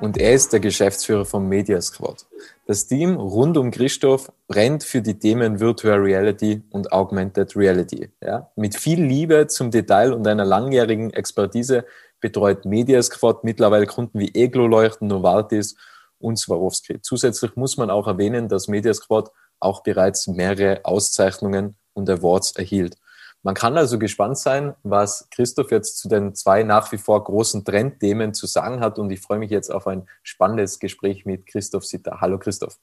und 0.00 0.18
er 0.18 0.32
ist 0.32 0.52
der 0.52 0.60
Geschäftsführer 0.60 1.24
von 1.24 1.48
Media 1.48 1.80
Squad. 1.80 2.26
Das 2.66 2.86
Team 2.86 3.16
rund 3.16 3.56
um 3.56 3.70
Christoph 3.70 4.32
brennt 4.48 4.84
für 4.84 5.02
die 5.02 5.18
Themen 5.18 5.60
Virtual 5.60 5.98
Reality 5.98 6.62
und 6.70 6.92
Augmented 6.92 7.56
Reality. 7.56 8.10
Ja? 8.22 8.50
Mit 8.56 8.76
viel 8.76 9.02
Liebe 9.02 9.46
zum 9.46 9.70
Detail 9.70 10.12
und 10.12 10.26
einer 10.26 10.44
langjährigen 10.44 11.12
Expertise 11.12 11.84
betreut 12.20 12.64
Media 12.64 13.02
Squad 13.02 13.44
mittlerweile 13.44 13.86
Kunden 13.86 14.18
wie 14.18 14.34
Eglo 14.34 14.66
Leuchten, 14.66 15.08
Novartis 15.08 15.76
und 16.18 16.38
Swarovski. 16.38 17.00
Zusätzlich 17.02 17.54
muss 17.56 17.76
man 17.76 17.90
auch 17.90 18.06
erwähnen, 18.06 18.48
dass 18.48 18.68
Media 18.68 18.94
Squad 18.94 19.30
auch 19.60 19.82
bereits 19.82 20.26
mehrere 20.26 20.80
Auszeichnungen 20.84 21.76
und 21.92 22.08
Awards 22.08 22.52
erhielt. 22.52 22.96
Man 23.44 23.54
kann 23.54 23.76
also 23.76 23.98
gespannt 23.98 24.38
sein, 24.38 24.74
was 24.84 25.28
Christoph 25.30 25.70
jetzt 25.70 25.98
zu 25.98 26.08
den 26.08 26.34
zwei 26.34 26.62
nach 26.62 26.90
wie 26.92 26.96
vor 26.96 27.22
großen 27.22 27.62
Trendthemen 27.62 28.32
zu 28.32 28.46
sagen 28.46 28.80
hat. 28.80 28.98
Und 28.98 29.10
ich 29.10 29.20
freue 29.20 29.38
mich 29.38 29.50
jetzt 29.50 29.70
auf 29.70 29.86
ein 29.86 30.08
spannendes 30.22 30.78
Gespräch 30.78 31.26
mit 31.26 31.44
Christoph 31.44 31.84
Sitter. 31.84 32.22
Hallo 32.22 32.38
Christoph. 32.38 32.78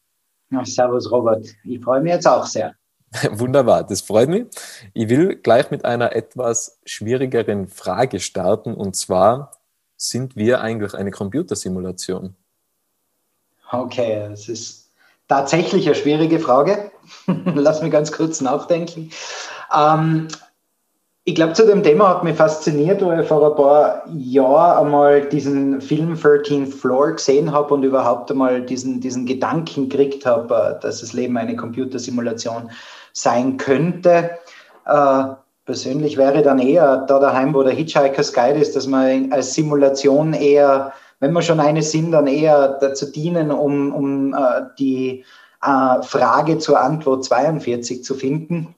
Ja, 0.52 0.64
servus 0.64 1.10
Robert. 1.10 1.48
Ich 1.64 1.84
freue 1.84 2.02
mich 2.02 2.14
jetzt 2.14 2.28
auch 2.28 2.46
sehr. 2.46 2.76
Wunderbar, 3.32 3.84
das 3.84 4.02
freut 4.02 4.30
mich. 4.30 4.46
Ich 4.94 5.10
will 5.10 5.36
gleich 5.36 5.72
mit 5.72 5.84
einer 5.84 6.16
etwas 6.16 6.80
schwierigeren 6.86 7.68
Frage 7.68 8.20
starten. 8.20 8.76
Und 8.76 8.96
zwar, 8.96 9.54
sind 9.98 10.36
wir 10.36 10.62
eigentlich 10.62 10.94
eine 10.94 11.10
Computersimulation? 11.10 12.36
Okay, 13.72 14.28
das 14.30 14.48
ist 14.48 14.92
tatsächlich 15.28 15.88
eine 15.88 15.96
schwierige 15.96 16.40
Frage. 16.40 16.92
Lass 17.26 17.82
mich 17.82 17.92
ganz 17.92 18.12
kurz 18.12 18.42
nachdenken. 18.42 19.10
Ähm, 19.76 20.28
ich 21.24 21.36
glaube, 21.36 21.54
zu 21.54 21.68
dem 21.68 21.84
Thema 21.84 22.10
hat 22.10 22.24
mich 22.24 22.36
fasziniert, 22.36 23.06
weil 23.06 23.22
ich 23.22 23.28
vor 23.28 23.48
ein 23.48 23.56
paar 23.56 24.04
Jahren 24.12 24.86
einmal 24.86 25.22
diesen 25.22 25.80
Film 25.80 26.16
13th 26.16 26.72
Floor 26.72 27.12
gesehen 27.12 27.52
habe 27.52 27.76
und 27.76 27.84
überhaupt 27.84 28.32
einmal 28.32 28.64
diesen, 28.64 29.02
diesen 29.02 29.28
Gedanken 29.28 29.88
gekriegt 29.88 30.26
habe, 30.26 30.78
äh, 30.78 30.82
dass 30.82 31.02
das 31.02 31.14
Leben 31.14 31.38
eine 31.38 31.56
Computersimulation 31.56 32.72
sein 33.14 33.58
könnte. 33.58 34.32
Äh, 34.88 35.24
persönlich 35.66 36.18
wäre 36.18 36.42
dann 36.42 36.58
eher 36.58 37.06
da 37.06 37.20
daheim, 37.20 37.54
wo 37.54 37.62
der 37.62 37.74
Hitchhiker's 37.74 38.34
Guide 38.34 38.60
ist, 38.60 38.76
dass 38.76 38.88
man 38.88 39.32
als 39.32 39.54
Simulation 39.54 40.34
eher, 40.34 40.92
wenn 41.20 41.34
wir 41.34 41.44
schon 41.44 41.60
eine 41.60 41.84
sind, 41.84 42.14
dann 42.14 42.26
eher 42.26 42.80
dazu 42.82 43.12
dienen, 43.12 43.52
um, 43.52 43.94
um 43.94 44.34
äh, 44.34 44.64
die 44.80 45.24
äh, 45.62 46.02
Frage 46.02 46.58
zur 46.58 46.82
Antwort 46.82 47.26
42 47.26 48.04
zu 48.04 48.16
finden 48.16 48.76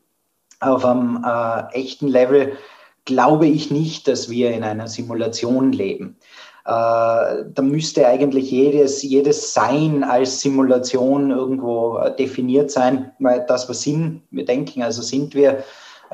auf 0.64 0.86
einem 0.86 1.24
äh, 1.26 1.74
echten 1.74 2.08
Level 2.08 2.54
glaube 3.06 3.48
ich 3.48 3.72
nicht, 3.72 4.08
dass 4.08 4.30
wir 4.30 4.52
in 4.52 4.64
einer 4.64 4.88
Simulation 4.88 5.72
leben. 5.74 6.18
Äh, 6.66 6.70
da 6.70 7.62
müsste 7.62 8.08
eigentlich 8.08 8.50
jedes, 8.50 9.04
jedes 9.04 9.54
Sein 9.54 10.04
als 10.04 10.40
Simulation 10.40 11.32
irgendwo 11.32 11.98
äh, 11.98 12.16
definiert 12.16 12.72
sein, 12.72 13.12
weil 13.20 13.46
das, 13.48 13.68
was 13.68 13.82
sind, 13.82 14.22
wir 14.32 14.46
denken, 14.46 14.82
also 14.82 15.02
sind 15.02 15.36
wir, 15.36 15.64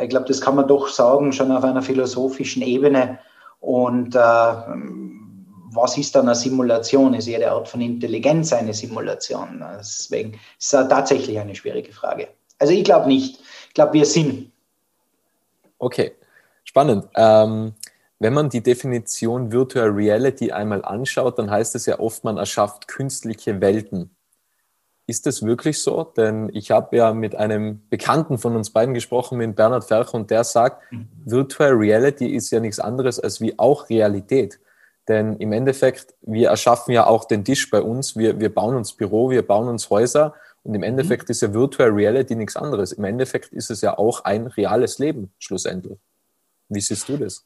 ich 0.02 0.10
glaube, 0.10 0.26
das 0.28 0.42
kann 0.42 0.56
man 0.56 0.68
doch 0.68 0.88
sagen, 0.88 1.31
schon 1.34 1.52
auf 1.52 1.64
einer 1.64 1.84
philosophischen 1.84 2.64
Ebene. 2.64 3.20
Und 3.60 4.16
äh, 4.16 4.20
was 5.72 5.98
ist 6.00 6.16
dann 6.16 6.26
eine 6.26 6.36
Simulation? 6.36 7.14
Ist 7.14 7.28
jede 7.28 7.52
Art 7.52 7.68
von 7.68 7.81
Intelligenz 7.81 8.52
eine 8.52 8.74
Simulation? 8.74 9.64
Deswegen 9.78 10.34
ist 10.58 10.74
es 10.74 10.88
tatsächlich 10.88 11.38
eine 11.38 11.54
schwierige 11.54 11.94
Frage. 11.94 12.30
Also 12.58 12.74
ich 12.74 12.84
glaube 12.84 13.08
nicht. 13.08 13.40
Ich 13.79 13.81
glaube, 13.81 13.94
wir 13.94 14.06
sind. 14.06 14.51
Okay, 15.78 16.12
spannend. 16.66 17.06
Ähm, 17.16 17.75
wenn 18.19 18.34
man 18.34 18.50
die 18.50 18.62
Definition 18.62 19.53
Virtual 19.53 19.88
Reality 19.88 20.51
einmal 20.51 20.84
anschaut, 20.84 21.40
dann 21.40 21.50
heißt 21.50 21.75
es 21.75 21.85
ja 21.85 21.97
oft, 21.97 22.25
man 22.25 22.35
erschafft 22.35 22.89
künstliche 22.89 23.62
Welten. 23.62 24.09
Ist 25.07 25.25
das 25.28 25.44
wirklich 25.44 25.79
so? 25.79 26.03
Denn 26.03 26.50
ich 26.51 26.72
habe 26.72 26.97
ja 26.97 27.13
mit 27.13 27.35
einem 27.35 27.81
Bekannten 27.89 28.38
von 28.38 28.57
uns 28.57 28.69
beiden 28.69 28.94
gesprochen, 28.94 29.38
mit 29.38 29.56
Bernhard 29.56 29.85
Fercher, 29.85 30.16
und 30.16 30.29
der 30.29 30.44
sagt, 30.44 30.81
mhm. 30.91 31.07
Virtual 31.23 31.72
Reality 31.72 32.28
ist 32.35 32.51
ja 32.51 32.59
nichts 32.59 32.81
anderes 32.81 33.18
als 33.18 33.39
wie 33.39 33.57
auch 33.57 33.89
Realität. 33.89 34.59
Denn 35.07 35.38
im 35.38 35.53
Endeffekt, 35.53 36.16
wir 36.23 36.50
erschaffen 36.50 36.94
ja 36.94 37.07
auch 37.07 37.23
den 37.23 37.45
Tisch 37.45 37.69
bei 37.69 37.81
uns, 37.81 38.18
wir, 38.18 38.41
wir 38.41 38.53
bauen 38.53 38.75
uns 38.75 38.91
Büro, 38.91 39.29
wir 39.29 39.47
bauen 39.47 39.69
uns 39.69 39.89
Häuser 39.89 40.34
und 40.64 40.74
im 40.75 40.81
mhm. 40.81 40.88
Endeffekt 40.88 41.30
mhm. 41.30 41.31
ist 41.31 41.42
ja 41.42 41.53
Virtual 41.53 41.90
Reality 41.90 42.36
nichts 42.36 42.56
anderes. 42.56 42.92
Im 42.92 43.03
Endeffekt 43.03 43.53
ist 43.53 43.72
es 43.72 43.81
ja 43.81 43.97
auch 43.97 44.24
ein 44.25 44.47
reales 44.47 45.00
Leben 45.00 45.31
schlussendlich. 45.40 45.97
Wie 46.70 46.81
siehst 46.81 47.09
du 47.09 47.18
das? 47.18 47.46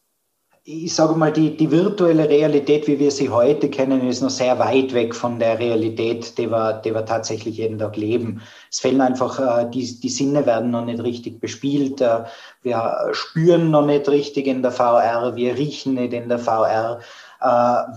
Ich 0.66 0.96
sage 0.96 1.16
mal, 1.16 1.34
die, 1.34 1.58
die 1.58 1.70
virtuelle 1.70 2.30
Realität, 2.30 2.88
wie 2.88 2.98
wir 2.98 3.12
sie 3.12 3.28
heute 3.28 3.70
kennen, 3.70 4.08
ist 4.08 4.22
noch 4.22 4.30
sehr 4.30 4.58
weit 4.60 4.94
weg 4.94 5.14
von 5.14 5.38
der 5.38 5.60
Realität, 5.60 6.38
die 6.38 6.50
wir, 6.50 6.76
die 6.76 6.94
wir 6.94 7.06
tatsächlich 7.06 7.58
jeden 7.58 7.80
Tag 7.80 7.98
leben. 7.98 8.42
Es 8.72 8.80
fehlen 8.80 9.02
einfach, 9.02 9.40
äh, 9.40 9.70
die, 9.70 10.00
die 10.00 10.10
Sinne 10.10 10.46
werden 10.46 10.72
noch 10.72 10.86
nicht 10.86 11.04
richtig 11.04 11.42
bespielt. 11.42 12.00
Äh, 12.00 12.24
wir 12.62 13.10
spüren 13.12 13.72
noch 13.72 13.86
nicht 13.86 14.08
richtig 14.08 14.48
in 14.48 14.62
der 14.62 14.72
VR, 14.72 15.36
wir 15.36 15.58
riechen 15.58 15.96
nicht 15.96 16.14
in 16.14 16.30
der 16.30 16.40
VR. 16.40 17.00
Äh, 17.42 17.46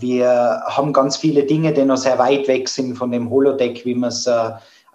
wir 0.00 0.62
haben 0.66 0.92
ganz 0.92 1.16
viele 1.16 1.44
Dinge, 1.44 1.72
die 1.72 1.84
noch 1.84 1.98
sehr 1.98 2.18
weit 2.18 2.48
weg 2.48 2.68
sind 2.68 2.96
von 2.96 3.12
dem 3.12 3.30
Holodeck, 3.30 3.84
wie 3.84 3.94
man 3.94 4.08
es 4.08 4.28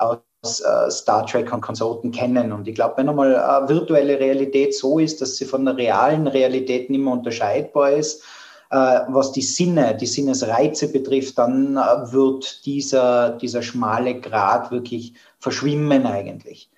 aus 0.02 0.62
äh, 0.62 0.90
Star 0.90 1.26
Trek 1.26 1.54
und 1.54 1.62
Konsorten 1.62 2.12
kennen. 2.12 2.52
Und 2.52 2.68
ich 2.68 2.76
glaube, 2.76 2.96
wenn 2.98 3.10
einmal 3.10 3.34
äh, 3.34 3.70
virtuelle 3.70 4.20
Realität 4.20 4.76
so 4.76 5.00
ist, 5.00 5.22
dass 5.22 5.38
sie 5.38 5.46
von 5.46 5.66
der 5.66 5.78
realen 5.78 6.28
Realität 6.28 6.90
nicht 6.90 7.02
mehr 7.02 7.14
unterscheidbar 7.14 7.92
ist, 7.92 8.24
äh, 8.72 9.02
was 9.10 9.32
die 9.32 9.42
Sinne, 9.42 9.96
die 9.96 10.08
Sinnesreize 10.08 10.92
betrifft, 10.92 11.38
dann 11.38 11.78
äh, 11.78 12.12
wird 12.12 12.66
dieser, 12.66 13.32
dieser 13.32 13.62
schmale 13.62 14.20
Grat 14.20 14.72
wirklich 14.72 15.14
verschwimmen 15.40 16.06
eigentlich. 16.06 16.70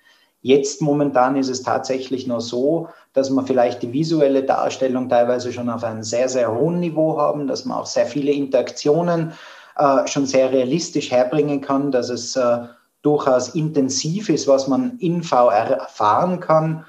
Jetzt 0.42 0.82
momentan 0.82 1.36
ist 1.36 1.48
es 1.48 1.62
tatsächlich 1.62 2.26
nur 2.26 2.42
so, 2.42 2.88
dass 3.14 3.30
wir 3.30 3.46
vielleicht 3.46 3.82
die 3.82 3.94
visuelle 3.94 4.42
Darstellung 4.42 5.08
teilweise 5.08 5.52
schon 5.54 5.70
auf 5.70 5.84
einem 5.84 6.02
sehr, 6.02 6.28
sehr 6.28 6.54
hohen 6.54 6.80
Niveau 6.80 7.16
haben, 7.16 7.46
dass 7.46 7.64
man 7.64 7.78
auch 7.78 7.86
sehr 7.86 8.04
viele 8.04 8.32
Interaktionen 8.32 9.32
äh, 9.78 10.06
schon 10.06 10.26
sehr 10.26 10.52
realistisch 10.52 11.10
herbringen 11.10 11.62
kann, 11.62 11.90
dass 11.90 12.10
es 12.10 12.36
äh, 12.36 12.58
durchaus 13.04 13.50
intensiv 13.50 14.30
ist, 14.30 14.48
was 14.48 14.66
man 14.66 14.98
in 14.98 15.22
VR 15.22 15.78
erfahren 15.78 16.40
kann. 16.40 16.84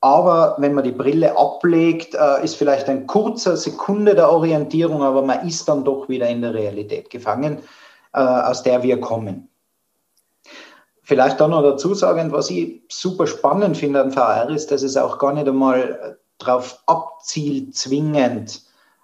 Aber 0.00 0.56
wenn 0.58 0.74
man 0.74 0.84
die 0.84 0.92
Brille 0.92 1.36
ablegt, 1.36 2.14
äh, 2.14 2.42
ist 2.42 2.56
vielleicht 2.56 2.88
ein 2.88 3.06
kurzer 3.06 3.56
Sekunde 3.56 4.14
der 4.14 4.30
Orientierung, 4.30 5.02
aber 5.02 5.22
man 5.22 5.46
ist 5.46 5.68
dann 5.68 5.84
doch 5.84 6.08
wieder 6.08 6.28
in 6.28 6.40
der 6.40 6.54
Realität 6.54 7.10
gefangen, 7.10 7.58
äh, 8.14 8.20
aus 8.20 8.62
der 8.62 8.82
wir 8.82 9.00
kommen. 9.00 9.48
Vielleicht 11.02 11.40
dann 11.40 11.50
noch 11.50 11.62
dazu 11.62 11.94
sagen, 11.94 12.32
was 12.32 12.50
ich 12.50 12.82
super 12.88 13.26
spannend 13.26 13.76
finde 13.76 14.00
an 14.00 14.12
VR 14.12 14.48
ist, 14.50 14.70
dass 14.70 14.82
es 14.82 14.96
auch 14.96 15.18
gar 15.18 15.32
nicht 15.32 15.48
einmal 15.48 16.18
darauf 16.38 16.82
abzielt, 16.86 17.74
zwingend 17.74 18.62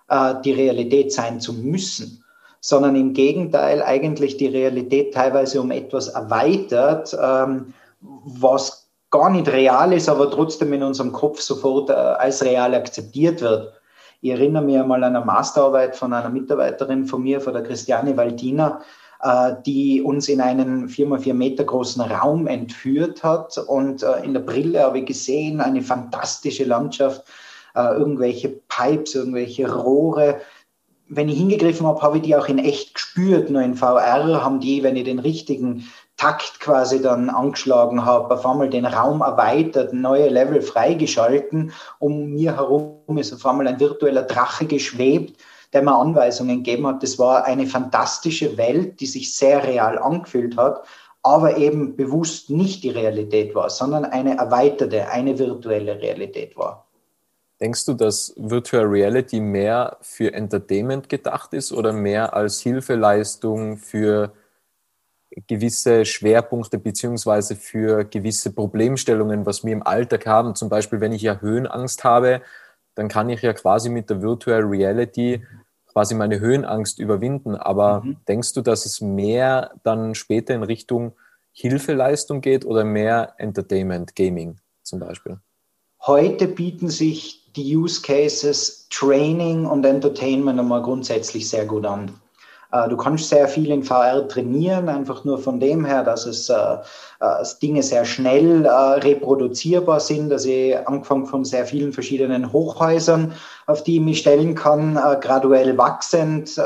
äh, 0.09 0.35
die 0.45 0.53
Realität 0.53 1.13
sein 1.13 1.41
zu 1.41 1.53
müssen 1.53 2.24
sondern 2.67 2.97
im 2.97 3.13
Gegenteil 3.13 3.83
eigentlich 3.83 4.39
die 4.39 4.47
Realität 4.47 5.13
teilweise 5.13 5.61
um 5.61 5.71
etwas 5.71 6.09
erweitert, 6.09 7.15
ähm, 7.23 7.75
was 8.01 8.89
gar 9.11 9.29
nicht 9.29 9.49
real 9.49 9.93
ist, 9.93 10.09
aber 10.09 10.31
trotzdem 10.31 10.73
in 10.73 10.83
unserem 10.83 11.13
Kopf 11.13 11.43
sofort 11.43 11.91
äh, 11.91 11.93
als 11.93 12.43
real 12.43 12.75
akzeptiert 12.75 13.43
wird. 13.43 13.71
Ich 14.23 14.31
erinnere 14.31 14.65
mich 14.65 14.79
einmal 14.79 15.05
an 15.05 15.15
eine 15.15 15.27
Masterarbeit 15.27 15.95
von 15.95 16.15
einer 16.15 16.31
Mitarbeiterin 16.31 17.05
von 17.05 17.23
mir, 17.23 17.43
von 17.43 17.53
der 17.53 17.65
Christiane 17.65 18.17
Waldiner, 18.17 18.81
äh, 19.21 19.53
die 19.67 20.01
uns 20.01 20.31
in 20.31 20.41
einen 20.41 20.89
4x4 20.89 21.35
Meter 21.35 21.65
großen 21.65 22.01
Raum 22.01 22.47
entführt 22.47 23.23
hat. 23.23 23.59
Und 23.59 24.03
äh, 24.03 24.25
in 24.25 24.33
der 24.33 24.41
Brille 24.41 24.83
habe 24.85 25.01
ich 25.01 25.05
gesehen, 25.05 25.61
eine 25.61 25.83
fantastische 25.83 26.65
Landschaft, 26.65 27.25
äh, 27.75 27.95
irgendwelche 27.95 28.49
Pipes, 28.69 29.15
irgendwelche 29.15 29.71
Rohre. 29.71 30.41
Wenn 31.09 31.29
ich 31.29 31.39
hingegriffen 31.39 31.87
habe, 31.87 32.01
habe 32.01 32.17
ich 32.17 32.23
die 32.23 32.37
auch 32.37 32.49
in 32.49 32.59
echt 32.59 32.95
gespürt. 32.95 33.51
Nur 33.51 33.63
in 33.63 33.75
VR 33.77 34.43
haben 34.43 34.61
die, 34.61 34.83
wenn 34.83 34.97
ich 34.97 35.05
den 35.05 35.19
richtigen 35.19 35.87
Takt 36.17 36.61
quasi 36.61 37.03
dann 37.03 37.29
angeschlagen 37.29 38.05
habe, 38.05 38.35
auf 38.35 38.47
einmal 38.47 38.71
den 38.71 38.87
Raum 38.87 39.21
erweitert, 39.21 39.93
neue 39.93 40.29
Level 40.29 40.63
freigeschalten. 40.63 41.73
Um 41.99 42.31
mir 42.31 42.57
herum 42.57 43.19
ist 43.19 43.33
auf 43.33 43.45
einmal 43.45 43.67
ein 43.69 43.81
virtueller 43.81 44.23
Drache 44.23 44.67
geschwebt 44.67 45.39
der 45.75 45.83
mir 45.83 45.95
Anweisungen 45.95 46.63
gegeben 46.63 46.87
hat. 46.87 47.03
Das 47.03 47.19
war 47.19 47.45
eine 47.45 47.67
fantastische 47.67 48.57
Welt, 48.57 49.01
die 49.01 49.07
sich 49.07 49.35
sehr 49.35 49.65
real 49.65 49.99
angefühlt 49.99 50.57
hat, 50.57 50.87
aber 51.23 51.57
eben 51.57 51.97
bewusst 51.97 52.49
nicht 52.49 52.85
die 52.85 52.91
Realität 52.91 53.55
war, 53.55 53.69
sondern 53.69 54.05
eine 54.05 54.39
erweiterte, 54.39 55.09
eine 55.09 55.39
virtuelle 55.39 56.01
Realität 56.01 56.57
war. 56.57 56.84
Denkst 57.61 57.87
du, 57.87 57.95
dass 57.95 58.35
Virtual 58.37 58.85
Reality 58.85 59.41
mehr 59.41 59.99
für 60.01 60.33
Entertainment 60.33 61.09
gedacht 61.09 61.53
ist 61.55 61.73
oder 61.73 61.93
mehr 61.93 62.35
als 62.35 62.61
Hilfeleistung 62.61 63.77
für 63.77 64.33
gewisse 65.47 66.05
Schwerpunkte 66.05 66.79
beziehungsweise 66.79 67.57
für 67.57 68.05
gewisse 68.05 68.53
Problemstellungen, 68.53 69.47
was 69.47 69.65
wir 69.65 69.73
im 69.73 69.87
Alltag 69.87 70.27
haben? 70.27 70.55
Zum 70.55 70.69
Beispiel, 70.69 71.01
wenn 71.01 71.13
ich 71.13 71.23
ja 71.23 71.41
Höhenangst 71.41 72.05
habe, 72.05 72.43
dann 72.95 73.09
kann 73.09 73.29
ich 73.29 73.43
ja 73.43 73.53
quasi 73.53 73.89
mit 73.89 74.11
der 74.11 74.23
Virtual 74.23 74.63
Reality 74.63 75.45
quasi 75.87 76.15
meine 76.15 76.41
Höhenangst 76.41 76.99
überwinden. 76.99 77.55
Aber 77.55 78.03
mhm. 78.03 78.17
denkst 78.29 78.53
du, 78.53 78.61
dass 78.61 78.85
es 78.85 79.01
mehr 79.01 79.73
dann 79.85 80.15
später 80.15 80.55
in 80.55 80.63
Richtung 80.63 81.13
Hilfeleistung 81.53 82.41
geht 82.41 82.65
oder 82.65 82.85
mehr 82.85 83.35
Entertainment, 83.39 84.17
Gaming 84.17 84.57
zum 84.83 84.99
Beispiel? 84.99 85.39
Heute 86.01 86.49
bieten 86.49 86.91
sich 86.91 87.44
die 87.57 87.77
Use 87.77 88.03
Cases 88.03 88.87
Training 88.91 89.67
und 89.67 89.85
Entertainment 89.85 90.59
einmal 90.59 90.83
grundsätzlich 90.83 91.49
sehr 91.49 91.67
gut 91.67 91.87
an. 91.87 92.13
Äh, 92.75 92.89
du 92.89 92.97
kannst 92.97 93.29
sehr 93.29 93.47
viel 93.47 93.71
in 93.71 93.85
VR 93.85 94.27
trainieren, 94.27 94.89
einfach 94.89 95.25
nur 95.25 95.39
von 95.39 95.61
dem 95.61 95.85
her, 95.85 96.03
dass 96.03 96.27
es 96.27 96.49
äh, 96.49 96.55
äh, 96.55 96.79
dass 97.21 97.59
Dinge 97.59 97.83
sehr 97.83 98.05
schnell 98.05 98.67
reproduzierbar 98.67 100.01
sind, 100.01 100.31
dass 100.31 100.45
ich 100.45 100.77
angefangen 100.87 101.27
von 101.27 101.45
sehr 101.45 101.65
vielen 101.65 101.93
verschiedenen 101.93 102.53
Hochhäusern, 102.53 103.33
auf 103.67 103.83
die 103.85 103.97
ich 103.97 104.03
mich 104.03 104.19
stellen 104.19 104.55
kann, 104.55 104.95
graduell 105.21 105.79
wachsend, 105.79 106.61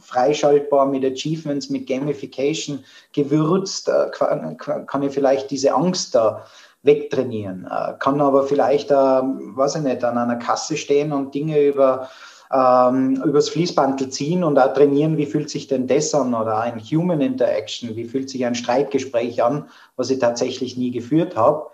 freischaltbar 0.00 0.86
mit 0.86 1.04
Achievements, 1.04 1.70
mit 1.70 1.86
Gamification 1.86 2.82
gewürzt, 3.12 3.88
kann 4.12 5.02
ich 5.02 5.12
vielleicht 5.12 5.50
diese 5.52 5.72
Angst 5.72 6.16
da 6.16 6.44
wegtrainieren. 6.84 7.68
Kann 7.98 8.20
aber 8.20 8.44
vielleicht, 8.44 8.90
weiß 8.90 9.76
ich 9.76 9.82
nicht, 9.82 10.04
an 10.04 10.18
einer 10.18 10.36
Kasse 10.36 10.76
stehen 10.76 11.12
und 11.12 11.34
Dinge 11.34 11.60
über 11.60 12.08
ähm, 12.54 13.20
übers 13.24 13.48
Fließbandel 13.48 14.10
ziehen 14.10 14.44
und 14.44 14.58
auch 14.58 14.72
trainieren, 14.74 15.16
wie 15.16 15.26
fühlt 15.26 15.50
sich 15.50 15.66
denn 15.66 15.86
das 15.86 16.14
an 16.14 16.34
oder 16.34 16.58
ein 16.58 16.78
Human 16.78 17.20
Interaction, 17.20 17.96
wie 17.96 18.04
fühlt 18.04 18.30
sich 18.30 18.44
ein 18.44 18.54
Streitgespräch 18.54 19.42
an, 19.42 19.68
was 19.96 20.10
ich 20.10 20.20
tatsächlich 20.20 20.76
nie 20.76 20.90
geführt 20.90 21.36
habe. 21.36 21.66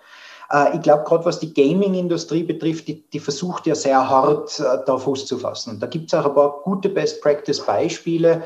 Äh, 0.50 0.76
ich 0.76 0.82
glaube, 0.82 1.04
gerade 1.04 1.24
was 1.24 1.40
die 1.40 1.52
Gaming-Industrie 1.52 2.44
betrifft, 2.44 2.88
die, 2.88 3.02
die, 3.10 3.20
versucht 3.20 3.66
ja 3.66 3.74
sehr 3.74 4.08
hart, 4.08 4.58
äh, 4.60 4.78
da 4.86 4.96
Fuß 4.96 5.26
zu 5.26 5.38
fassen. 5.38 5.74
Und 5.74 5.82
da 5.82 5.86
gibt 5.86 6.12
es 6.12 6.18
auch 6.18 6.26
ein 6.26 6.34
paar 6.34 6.60
gute 6.62 6.88
Best-Practice-Beispiele. 6.88 8.42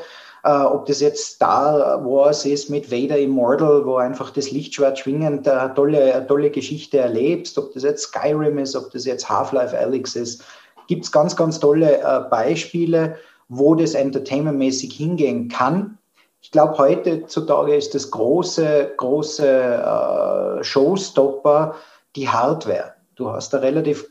Uh, 0.47 0.67
ob 0.73 0.85
das 0.85 0.99
jetzt 1.01 1.25
Star 1.25 2.05
Wars 2.05 2.45
ist 2.45 2.69
mit 2.69 2.91
Vader 2.91 3.17
Immortal, 3.17 3.83
wo 3.83 3.95
einfach 3.95 4.29
das 4.29 4.51
Lichtschwert 4.51 4.99
schwingend 4.99 5.47
eine 5.47 5.73
tolle, 5.73 6.13
eine 6.13 6.27
tolle 6.27 6.51
Geschichte 6.51 6.99
erlebst, 6.99 7.57
ob 7.57 7.73
das 7.73 7.81
jetzt 7.81 8.03
Skyrim 8.03 8.59
ist, 8.59 8.75
ob 8.75 8.91
das 8.91 9.05
jetzt 9.05 9.27
Half-Life 9.27 9.75
Alyx 9.75 10.15
ist 10.15 10.43
gibt 10.87 11.05
es 11.05 11.11
ganz, 11.11 11.35
ganz 11.35 11.59
tolle 11.59 11.99
äh, 11.99 12.21
Beispiele, 12.29 13.17
wo 13.47 13.75
das 13.75 13.93
entertainmentmäßig 13.93 14.93
hingehen 14.93 15.49
kann. 15.49 15.97
Ich 16.41 16.51
glaube, 16.51 16.77
heutzutage 16.77 17.75
ist 17.75 17.95
das 17.95 18.11
große, 18.11 18.93
große 18.97 19.47
äh, 19.47 20.63
Showstopper 20.63 21.75
die 22.15 22.29
Hardware. 22.29 22.93
Du 23.15 23.31
hast 23.31 23.53
ein 23.53 23.61
relativ 23.61 24.09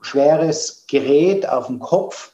schweres 0.00 0.86
Gerät 0.88 1.48
auf 1.48 1.66
dem 1.66 1.78
Kopf 1.78 2.32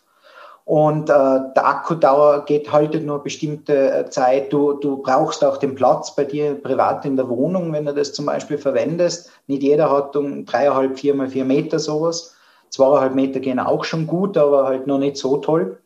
und 0.64 1.10
äh, 1.10 1.12
der 1.12 1.66
Akkudauer 1.66 2.44
geht 2.44 2.72
heute 2.72 3.00
nur 3.00 3.16
eine 3.16 3.24
bestimmte 3.24 3.92
äh, 3.92 4.10
Zeit. 4.10 4.52
Du, 4.52 4.74
du 4.74 4.98
brauchst 4.98 5.44
auch 5.44 5.56
den 5.56 5.74
Platz 5.74 6.14
bei 6.14 6.24
dir 6.24 6.54
privat 6.54 7.04
in 7.04 7.16
der 7.16 7.28
Wohnung, 7.28 7.72
wenn 7.72 7.84
du 7.84 7.92
das 7.92 8.12
zum 8.12 8.26
Beispiel 8.26 8.58
verwendest. 8.58 9.30
Nicht 9.48 9.62
jeder 9.62 9.90
hat 9.90 10.14
um 10.14 10.46
dreieinhalb, 10.46 10.98
vier 10.98 11.14
mal 11.14 11.28
vier 11.28 11.44
Meter 11.44 11.78
sowas. 11.78 12.36
Zweieinhalb 12.70 13.14
Meter 13.14 13.40
gehen 13.40 13.58
auch 13.58 13.84
schon 13.84 14.06
gut, 14.06 14.38
aber 14.38 14.64
halt 14.64 14.86
noch 14.86 14.98
nicht 14.98 15.16
so 15.16 15.38
toll. 15.38 15.78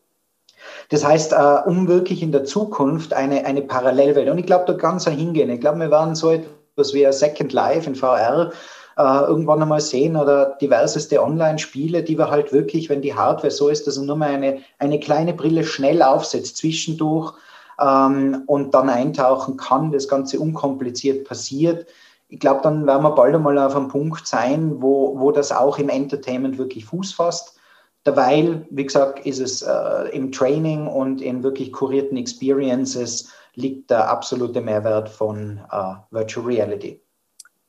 Das 0.89 1.03
heißt, 1.03 1.33
äh, 1.33 1.57
um 1.65 1.87
wirklich 1.87 2.21
in 2.21 2.31
der 2.31 2.45
Zukunft 2.45 3.13
eine, 3.13 3.45
eine 3.45 3.61
Parallelwelt, 3.61 4.29
und 4.29 4.37
ich 4.37 4.45
glaube, 4.45 4.65
da 4.67 4.73
ganz 4.73 5.07
hingehen. 5.07 5.49
Ich 5.49 5.59
glaube, 5.59 5.79
wir 5.79 5.91
werden 5.91 6.15
so 6.15 6.31
etwas 6.31 6.93
wie 6.93 7.05
ein 7.05 7.13
Second 7.13 7.51
Life 7.51 7.89
in 7.89 7.95
VR 7.95 8.51
äh, 8.97 9.21
irgendwann 9.25 9.61
einmal 9.61 9.81
sehen 9.81 10.15
oder 10.15 10.57
diverseste 10.61 11.21
Online-Spiele, 11.21 12.03
die 12.03 12.17
wir 12.17 12.29
halt 12.29 12.51
wirklich, 12.51 12.89
wenn 12.89 13.01
die 13.01 13.13
Hardware 13.13 13.51
so 13.51 13.69
ist, 13.69 13.87
dass 13.87 13.97
man 13.97 14.07
nur 14.07 14.15
mal 14.15 14.29
eine, 14.29 14.59
eine 14.79 14.99
kleine 14.99 15.33
Brille 15.33 15.63
schnell 15.63 16.01
aufsetzt, 16.01 16.57
zwischendurch 16.57 17.33
ähm, 17.79 18.43
und 18.47 18.73
dann 18.73 18.89
eintauchen 18.89 19.57
kann, 19.57 19.91
das 19.91 20.07
Ganze 20.07 20.39
unkompliziert 20.39 21.27
passiert 21.27 21.87
ich 22.29 22.39
glaube, 22.39 22.61
dann 22.61 22.85
werden 22.85 23.03
wir 23.03 23.15
bald 23.15 23.35
einmal 23.35 23.57
auf 23.57 23.75
einem 23.75 23.87
Punkt 23.87 24.27
sein, 24.27 24.81
wo, 24.81 25.17
wo 25.19 25.31
das 25.31 25.51
auch 25.51 25.77
im 25.77 25.89
Entertainment 25.89 26.57
wirklich 26.57 26.85
Fuß 26.85 27.13
fasst. 27.13 27.57
Derweil, 28.05 28.65
wie 28.69 28.85
gesagt, 28.85 29.25
ist 29.25 29.39
es 29.39 29.61
äh, 29.61 30.09
im 30.11 30.31
Training 30.31 30.87
und 30.87 31.21
in 31.21 31.43
wirklich 31.43 31.71
kurierten 31.71 32.17
Experiences 32.17 33.31
liegt 33.55 33.89
der 33.89 34.09
absolute 34.09 34.61
Mehrwert 34.61 35.09
von 35.09 35.59
äh, 35.71 35.95
Virtual 36.11 36.45
Reality. 36.45 37.01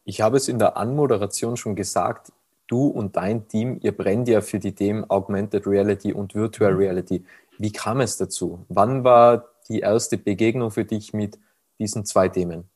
Ich 0.08 0.22
habe 0.22 0.38
es 0.38 0.48
in 0.48 0.58
der 0.58 0.78
Anmoderation 0.78 1.58
schon 1.58 1.76
gesagt, 1.76 2.32
du 2.66 2.86
und 2.86 3.16
dein 3.16 3.46
Team, 3.46 3.78
ihr 3.82 3.94
brennt 3.94 4.26
ja 4.26 4.40
für 4.40 4.58
die 4.58 4.74
Themen 4.74 5.04
Augmented 5.10 5.66
Reality 5.66 6.14
und 6.14 6.34
Virtual 6.34 6.72
mhm. 6.72 6.78
Reality. 6.78 7.24
Wie 7.58 7.72
kam 7.72 8.00
es 8.00 8.16
dazu? 8.16 8.64
Wann 8.70 9.04
war 9.04 9.50
die 9.68 9.80
erste 9.80 10.16
Begegnung 10.16 10.70
für 10.70 10.86
dich 10.86 11.12
mit 11.12 11.38
diesen 11.78 12.06
zwei 12.06 12.30
Themen? 12.30 12.70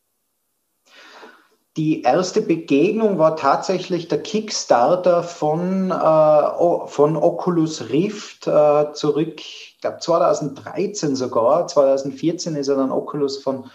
Die 1.79 2.03
erste 2.03 2.43
Begegnung 2.43 3.17
war 3.17 3.37
tatsächlich 3.37 4.09
der 4.09 4.23
Kickstarter 4.23 5.23
von, 5.23 5.91
äh, 5.91 6.87
von 6.89 7.17
Oculus 7.17 7.89
Rift 7.89 8.47
äh, 8.47 8.93
zurück, 8.93 9.41
ich 9.41 9.79
glaube 9.81 10.01
2013 10.01 11.17
sogar. 11.17 11.67
2014 11.67 12.57
ist 12.57 12.67
ja 12.67 12.75
dann 12.75 12.93
Oculus 12.93 13.39
von 13.39 13.71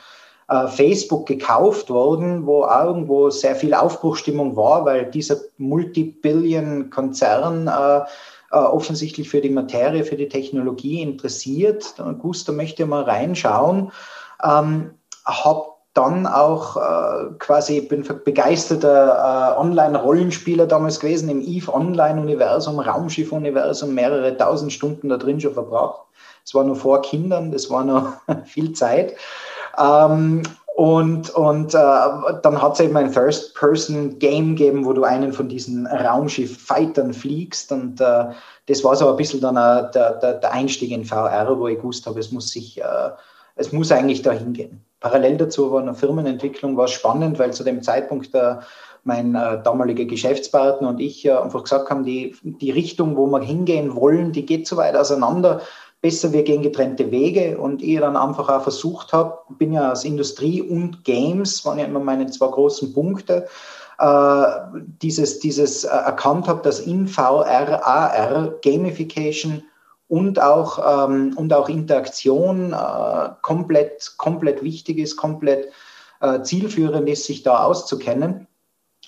äh, 0.49 0.67
Facebook 0.67 1.27
gekauft 1.27 1.89
worden, 1.89 2.45
wo 2.45 2.65
irgendwo 2.65 3.29
sehr 3.29 3.55
viel 3.55 3.73
Aufbruchstimmung 3.73 4.55
war, 4.55 4.85
weil 4.85 5.11
dieser 5.11 5.35
Multibillion-Konzern 5.57 7.67
äh, 7.67 8.05
äh, 8.51 8.57
offensichtlich 8.57 9.29
für 9.29 9.41
die 9.41 9.49
Materie, 9.49 10.05
für 10.05 10.15
die 10.15 10.29
Technologie 10.29 11.01
interessiert. 11.01 11.95
Gusto 12.19 12.53
möchte 12.53 12.85
mal 12.85 13.03
reinschauen. 13.03 13.91
Ähm, 14.43 14.91
hab 15.25 15.77
dann 15.97 16.27
auch 16.27 16.77
äh, 16.77 17.31
quasi, 17.39 17.79
ich 17.79 17.89
bin 17.89 18.05
begeisterter 18.23 19.55
äh, 19.55 19.59
Online-Rollenspieler 19.59 20.67
damals 20.67 20.99
gewesen, 20.99 21.27
im 21.27 21.41
EVE 21.41 21.73
Online-Universum, 21.73 22.79
Raumschiff-Universum, 22.79 23.95
mehrere 23.95 24.37
tausend 24.37 24.71
Stunden 24.71 25.09
da 25.09 25.17
drin 25.17 25.41
schon 25.41 25.55
verbracht. 25.55 26.01
Das 26.43 26.53
war 26.53 26.63
nur 26.63 26.75
vor 26.75 27.01
Kindern, 27.01 27.51
das 27.51 27.71
war 27.71 27.83
noch 27.83 28.13
viel 28.45 28.73
Zeit. 28.73 29.15
Ähm, 29.79 30.43
und 30.75 31.31
und 31.31 31.73
äh, 31.73 31.77
dann 32.43 32.61
hat 32.61 32.73
es 32.73 32.81
eben 32.81 32.95
ein 32.97 33.09
First-Person-Game 33.09 34.55
gegeben, 34.55 34.85
wo 34.85 34.93
du 34.93 35.03
einen 35.03 35.33
von 35.33 35.49
diesen 35.49 35.87
Raumschiff-Fightern 35.87 37.13
fliegst. 37.13 37.71
Und 37.71 37.99
äh, 37.99 38.25
das 38.67 38.83
war 38.83 38.95
so 38.95 39.09
ein 39.09 39.15
bisschen 39.15 39.41
dann 39.41 39.55
äh, 39.55 39.91
der, 39.91 40.13
der, 40.19 40.33
der, 40.35 40.53
Einstieg 40.53 40.91
in 40.91 41.03
VR, 41.03 41.57
wo 41.57 41.67
ich 41.67 41.77
gewusst 41.77 42.05
habe, 42.05 42.19
es 42.19 42.31
muss 42.31 42.51
sich, 42.51 42.79
äh, 42.79 43.09
es 43.55 43.71
muss 43.71 43.91
eigentlich 43.91 44.21
dahin 44.21 44.53
gehen. 44.53 44.83
Parallel 44.99 45.37
dazu 45.37 45.71
war 45.71 45.81
eine 45.81 45.95
Firmenentwicklung, 45.95 46.77
war 46.77 46.87
spannend, 46.87 47.39
weil 47.39 47.53
zu 47.53 47.63
dem 47.63 47.81
Zeitpunkt 47.81 48.33
äh, 48.35 48.57
mein 49.03 49.35
äh, 49.35 49.63
damaliger 49.63 50.05
Geschäftspartner 50.05 50.89
und 50.89 50.99
ich 50.99 51.25
äh, 51.25 51.31
einfach 51.31 51.63
gesagt 51.63 51.89
haben, 51.89 52.03
die, 52.03 52.35
die 52.43 52.71
Richtung, 52.71 53.15
wo 53.15 53.25
wir 53.27 53.41
hingehen 53.41 53.95
wollen, 53.95 54.31
die 54.31 54.45
geht 54.45 54.67
zu 54.67 54.77
weit 54.77 54.95
auseinander. 54.95 55.61
Besser, 56.01 56.31
wir 56.31 56.43
gehen 56.43 56.61
getrennte 56.61 57.11
Wege. 57.11 57.57
Und 57.57 57.81
ich 57.81 57.99
dann 57.99 58.15
einfach 58.15 58.49
auch 58.49 58.63
versucht 58.63 59.13
habe, 59.13 59.39
bin 59.57 59.73
ja 59.73 59.91
aus 59.91 60.05
Industrie 60.05 60.61
und 60.61 61.03
Games, 61.03 61.65
waren 61.65 61.79
ja 61.79 61.85
immer 61.85 61.99
meine 61.99 62.27
zwei 62.27 62.47
großen 62.47 62.93
Punkte, 62.93 63.47
äh, 63.99 64.43
dieses, 65.01 65.39
dieses 65.39 65.83
äh, 65.83 65.89
erkannt 65.89 66.47
habe, 66.47 66.61
dass 66.61 66.79
in 66.79 67.07
VR, 67.07 67.85
AR, 67.85 68.53
Gamification 68.63 69.63
und 70.07 70.41
auch, 70.41 71.09
ähm, 71.09 71.33
und 71.35 71.51
auch 71.53 71.67
Interaktion 71.67 72.73
äh, 72.73 73.29
komplett, 73.41 74.13
komplett 74.17 74.63
wichtig 74.63 74.99
ist, 74.99 75.17
komplett 75.17 75.69
äh, 76.21 76.41
zielführend 76.41 77.09
ist, 77.09 77.25
sich 77.25 77.43
da 77.43 77.63
auszukennen. 77.63 78.47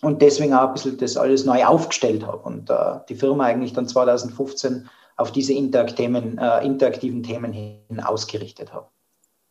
Und 0.01 0.21
deswegen 0.21 0.53
auch 0.53 0.67
ein 0.67 0.73
bisschen 0.73 0.97
das 0.97 1.17
alles 1.17 1.45
neu 1.45 1.65
aufgestellt 1.65 2.25
habe 2.25 2.37
und 2.37 2.69
äh, 2.69 2.99
die 3.09 3.15
Firma 3.15 3.45
eigentlich 3.45 3.73
dann 3.73 3.87
2015 3.87 4.89
auf 5.19 5.31
diese 5.31 5.53
Interakt-Themen, 5.53 6.37
äh, 6.37 6.65
interaktiven 6.65 7.23
Themen 7.23 7.51
hin 7.51 7.99
ausgerichtet 8.01 8.73
habe. 8.73 8.87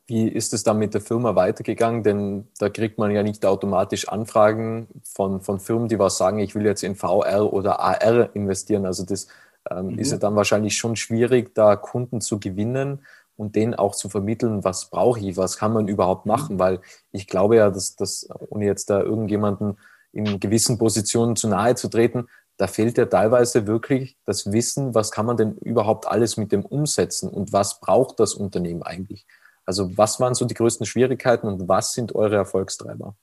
Wie 0.07 0.27
ist 0.27 0.55
es 0.55 0.63
dann 0.63 0.79
mit 0.79 0.95
der 0.95 1.03
Firma 1.03 1.37
weitergegangen? 1.37 2.03
Denn 2.03 2.49
da 2.59 2.71
kriegt 2.71 2.97
man 2.97 3.11
ja 3.11 3.23
nicht 3.23 3.45
automatisch 3.45 4.09
Anfragen 4.09 4.89
von, 5.05 5.43
von 5.43 5.61
Firmen, 5.61 5.89
die 5.89 5.99
was 5.99 6.17
sagen, 6.17 6.39
ich 6.39 6.55
will 6.55 6.65
jetzt 6.65 6.83
in 6.83 6.95
VR 6.95 7.53
oder 7.53 7.81
AR 7.81 8.35
investieren. 8.35 8.87
Also 8.87 9.05
das 9.05 9.29
ähm, 9.71 9.89
mhm. 9.89 9.99
ist 9.99 10.13
ja 10.13 10.17
dann 10.17 10.35
wahrscheinlich 10.35 10.79
schon 10.79 10.97
schwierig, 10.97 11.55
da 11.55 11.77
Kunden 11.77 12.23
zu 12.23 12.41
gewinnen 12.41 13.05
und 13.37 13.55
denen 13.55 13.75
auch 13.75 13.95
zu 13.95 14.09
vermitteln, 14.09 14.65
was 14.65 14.89
brauche 14.89 15.21
ich, 15.21 15.37
was 15.37 15.59
kann 15.59 15.75
man 15.75 15.87
überhaupt 15.87 16.25
mhm. 16.25 16.33
machen. 16.33 16.59
Weil 16.59 16.81
ich 17.13 17.27
glaube 17.27 17.57
ja, 17.57 17.69
dass, 17.69 17.95
dass 17.95 18.27
ohne 18.49 18.65
jetzt 18.65 18.89
da 18.89 19.03
irgendjemanden 19.03 19.77
in 20.13 20.41
gewissen 20.41 20.79
Positionen 20.79 21.37
zu 21.37 21.49
nahe 21.49 21.75
zu 21.75 21.89
treten, 21.89 22.29
da 22.59 22.67
fehlt 22.67 22.99
ja 22.99 23.07
teilweise 23.07 23.67
wirklich 23.67 24.19
das 24.25 24.53
Wissen, 24.53 24.95
was 24.95 25.11
kann 25.13 25.27
man 25.27 25.37
denn 25.37 25.57
überhaupt 25.59 26.07
alles 26.09 26.37
mit 26.37 26.53
dem 26.53 26.65
umsetzen 26.65 27.31
und 27.31 27.53
was 27.53 27.81
braucht 27.81 28.21
das 28.21 28.35
Unternehmen 28.35 28.83
eigentlich. 28.83 29.27
Also 29.65 29.97
was 29.97 30.19
waren 30.19 30.35
so 30.35 30.45
die 30.45 30.55
größten 30.55 30.85
Schwierigkeiten 30.85 31.47
und 31.47 31.69
was 31.69 31.93
sind 31.93 32.15
eure 32.15 32.37
Erfolgstreiber? 32.37 33.15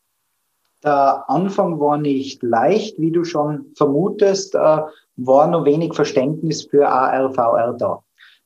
Der 0.83 1.29
Anfang 1.29 1.79
war 1.79 1.97
nicht 1.97 2.43
leicht, 2.43 2.99
wie 2.99 3.11
du 3.11 3.23
schon 3.23 3.73
vermutest, 3.75 4.55
äh, 4.55 4.81
war 5.17 5.47
noch 5.47 5.65
wenig 5.65 5.93
Verständnis 5.93 6.63
für 6.63 6.87
AR, 6.87 7.33
VR 7.33 7.73
da. 7.73 8.01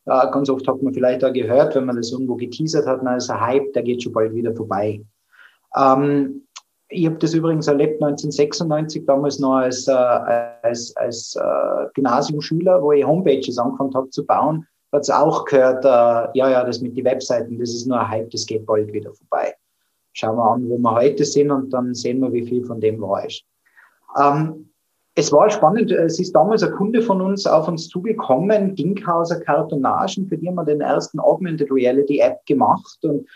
Ganz 0.05 0.49
oft 0.49 0.67
hat 0.67 0.81
man 0.81 0.91
vielleicht 0.91 1.23
auch 1.23 1.33
gehört, 1.33 1.75
wenn 1.75 1.85
man 1.85 1.95
das 1.95 2.11
irgendwo 2.11 2.35
geteasert 2.35 2.87
hat, 2.87 3.01
na, 3.03 3.17
ist 3.17 3.29
ein 3.29 3.39
Hype, 3.39 3.73
der 3.73 3.83
geht 3.83 4.01
schon 4.01 4.13
bald 4.13 4.33
wieder 4.33 4.55
vorbei. 4.55 5.01
Ähm, 5.75 6.47
ich 6.89 7.05
habe 7.05 7.17
das 7.17 7.33
übrigens 7.33 7.67
erlebt 7.67 8.01
1996, 8.01 9.05
damals 9.05 9.39
noch 9.39 9.55
als, 9.55 9.87
äh, 9.87 9.91
als, 9.91 10.95
als 10.97 11.35
äh, 11.35 11.87
Gymnasiumschüler, 11.93 12.81
wo 12.81 12.91
ich 12.91 13.05
Homepages 13.05 13.57
angefangen 13.57 13.93
habe 13.93 14.09
zu 14.09 14.25
bauen 14.25 14.65
hat 14.91 15.01
es 15.01 15.09
auch 15.09 15.45
gehört, 15.45 15.85
äh, 15.85 16.37
ja, 16.37 16.49
ja, 16.49 16.63
das 16.63 16.81
mit 16.81 16.97
den 16.97 17.05
Webseiten, 17.05 17.59
das 17.59 17.69
ist 17.69 17.87
nur 17.87 17.99
ein 17.99 18.09
Hype, 18.09 18.29
das 18.31 18.45
geht 18.45 18.65
bald 18.65 18.91
wieder 18.91 19.13
vorbei. 19.13 19.53
Schauen 20.13 20.37
wir 20.37 20.51
an, 20.51 20.69
wo 20.69 20.77
wir 20.77 20.95
heute 20.95 21.25
sind 21.25 21.51
und 21.51 21.71
dann 21.71 21.93
sehen 21.93 22.19
wir, 22.19 22.31
wie 22.33 22.45
viel 22.45 22.65
von 22.65 22.79
dem 22.79 22.99
war 23.01 23.25
ist. 23.25 23.43
Ähm, 24.19 24.69
es 25.15 25.31
war 25.31 25.49
spannend, 25.49 25.91
es 25.91 26.19
ist 26.19 26.33
damals 26.33 26.63
ein 26.63 26.71
Kunde 26.71 27.01
von 27.01 27.21
uns 27.21 27.45
auf 27.45 27.67
uns 27.67 27.89
zugekommen, 27.89 28.75
Dinkhauser 28.75 29.39
Kartonagen, 29.41 30.27
für 30.27 30.37
die 30.37 30.47
haben 30.47 30.55
wir 30.55 30.65
den 30.65 30.81
ersten 30.81 31.19
Augmented 31.19 31.71
Reality 31.71 32.19
App 32.19 32.45
gemacht 32.45 32.97
und 33.03 33.27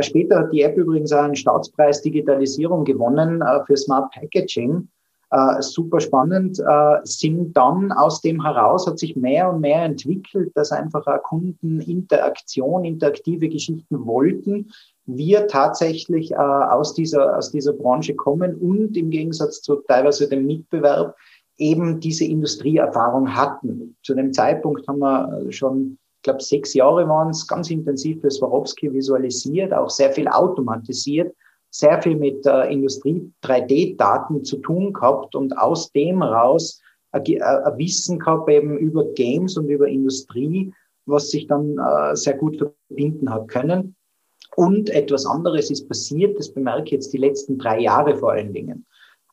später 0.00 0.40
hat 0.40 0.52
die 0.52 0.62
App 0.62 0.76
übrigens 0.76 1.12
auch 1.12 1.22
einen 1.22 1.36
Staatspreis 1.36 2.02
Digitalisierung 2.02 2.84
gewonnen 2.84 3.42
äh, 3.42 3.64
für 3.66 3.76
Smart 3.76 4.12
Packaging. 4.12 4.88
Äh, 5.30 5.60
super 5.60 6.00
spannend, 6.00 6.58
äh, 6.58 6.96
sind 7.02 7.54
dann 7.54 7.92
aus 7.92 8.22
dem 8.22 8.42
heraus, 8.42 8.86
hat 8.86 8.98
sich 8.98 9.14
mehr 9.14 9.50
und 9.50 9.60
mehr 9.60 9.82
entwickelt, 9.82 10.52
dass 10.54 10.72
einfach 10.72 11.04
Kunden 11.22 11.80
Interaktion, 11.80 12.86
interaktive 12.86 13.50
Geschichten 13.50 14.06
wollten, 14.06 14.70
wir 15.04 15.46
tatsächlich 15.46 16.30
äh, 16.30 16.36
aus, 16.36 16.94
dieser, 16.94 17.36
aus 17.36 17.50
dieser 17.50 17.74
Branche 17.74 18.14
kommen 18.14 18.54
und 18.54 18.96
im 18.96 19.10
Gegensatz 19.10 19.60
zu 19.60 19.76
teilweise 19.86 20.28
dem 20.28 20.46
Mitbewerb 20.46 21.14
eben 21.58 22.00
diese 22.00 22.24
Industrieerfahrung 22.24 23.34
hatten. 23.34 23.96
Zu 24.02 24.14
dem 24.14 24.32
Zeitpunkt 24.32 24.88
haben 24.88 25.00
wir 25.00 25.46
schon, 25.50 25.98
glaube, 26.28 26.42
sechs 26.42 26.74
Jahre 26.74 27.08
waren 27.08 27.30
es, 27.30 27.46
ganz 27.46 27.70
intensiv 27.70 28.20
für 28.20 28.30
Swarovski 28.30 28.92
visualisiert, 28.92 29.72
auch 29.72 29.90
sehr 29.90 30.12
viel 30.12 30.28
automatisiert 30.28 31.34
sehr 31.70 32.00
viel 32.02 32.16
mit 32.16 32.46
äh, 32.46 32.72
Industrie 32.72 33.30
3D-Daten 33.42 34.44
zu 34.44 34.58
tun 34.58 34.92
gehabt 34.92 35.34
und 35.34 35.56
aus 35.58 35.92
dem 35.92 36.22
raus 36.22 36.80
ein, 37.12 37.22
ein 37.42 37.78
Wissen 37.78 38.18
gehabt 38.18 38.50
eben 38.50 38.78
über 38.78 39.04
Games 39.14 39.56
und 39.56 39.68
über 39.68 39.88
Industrie, 39.88 40.72
was 41.06 41.30
sich 41.30 41.46
dann 41.46 41.78
äh, 41.78 42.16
sehr 42.16 42.34
gut 42.34 42.56
verbinden 42.56 43.30
hat 43.32 43.48
können. 43.48 43.94
Und 44.56 44.90
etwas 44.90 45.26
anderes 45.26 45.70
ist 45.70 45.88
passiert, 45.88 46.38
das 46.38 46.52
bemerke 46.52 46.86
ich 46.86 46.90
jetzt 46.92 47.12
die 47.12 47.18
letzten 47.18 47.58
drei 47.58 47.80
Jahre 47.80 48.16
vor 48.16 48.32
allen 48.32 48.52
Dingen. 48.52 48.86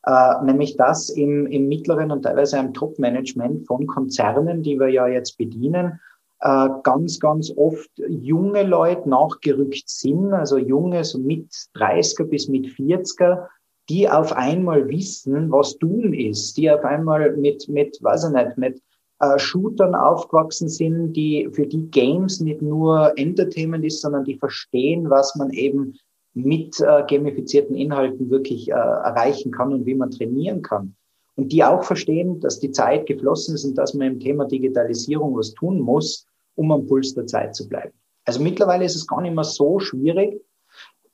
Äh, 0.04 0.44
nämlich 0.44 0.76
das 0.76 1.10
im, 1.10 1.46
im 1.46 1.68
mittleren 1.68 2.12
und 2.12 2.22
teilweise 2.22 2.58
im 2.58 2.72
Top-Management 2.74 3.66
von 3.66 3.86
Konzernen, 3.86 4.62
die 4.62 4.78
wir 4.78 4.88
ja 4.88 5.08
jetzt 5.08 5.36
bedienen, 5.36 6.00
äh, 6.40 6.68
ganz, 6.82 7.18
ganz 7.18 7.52
oft 7.56 7.90
junge 8.08 8.62
Leute 8.62 9.08
nachgerückt 9.08 9.88
sind, 9.88 10.32
also 10.32 10.58
junge, 10.58 11.04
so 11.04 11.18
mit 11.18 11.50
30er 11.74 12.24
bis 12.24 12.48
mit 12.48 12.66
40er, 12.66 13.46
die 13.88 14.08
auf 14.08 14.32
einmal 14.32 14.88
wissen, 14.88 15.50
was 15.50 15.78
Doom 15.78 16.12
ist, 16.12 16.56
die 16.56 16.70
auf 16.70 16.84
einmal 16.84 17.36
mit, 17.36 17.68
mit, 17.68 17.98
weiß 18.02 18.24
ich 18.24 18.32
nicht, 18.32 18.58
mit 18.58 18.82
äh, 19.20 19.38
Shootern 19.38 19.94
aufgewachsen 19.94 20.68
sind, 20.68 21.12
die 21.14 21.48
für 21.52 21.66
die 21.66 21.88
Games 21.90 22.40
nicht 22.40 22.60
nur 22.60 23.12
Entertainment 23.16 23.84
ist, 23.84 24.02
sondern 24.02 24.24
die 24.24 24.36
verstehen, 24.36 25.08
was 25.08 25.36
man 25.36 25.50
eben 25.50 25.94
mit 26.34 26.78
äh, 26.80 27.02
gamifizierten 27.06 27.74
Inhalten 27.74 28.28
wirklich 28.28 28.68
äh, 28.68 28.72
erreichen 28.72 29.52
kann 29.52 29.72
und 29.72 29.86
wie 29.86 29.94
man 29.94 30.10
trainieren 30.10 30.60
kann 30.60 30.96
und 31.36 31.52
die 31.52 31.62
auch 31.62 31.84
verstehen, 31.84 32.40
dass 32.40 32.58
die 32.58 32.72
Zeit 32.72 33.06
geflossen 33.06 33.54
ist 33.54 33.64
und 33.64 33.76
dass 33.76 33.94
man 33.94 34.08
im 34.08 34.20
Thema 34.20 34.46
Digitalisierung 34.46 35.36
was 35.36 35.54
tun 35.54 35.80
muss, 35.80 36.26
um 36.54 36.72
am 36.72 36.86
Puls 36.86 37.14
der 37.14 37.26
Zeit 37.26 37.54
zu 37.54 37.68
bleiben. 37.68 37.92
Also 38.24 38.42
mittlerweile 38.42 38.84
ist 38.84 38.96
es 38.96 39.06
gar 39.06 39.20
nicht 39.20 39.34
mehr 39.34 39.44
so 39.44 39.78
schwierig. 39.78 40.40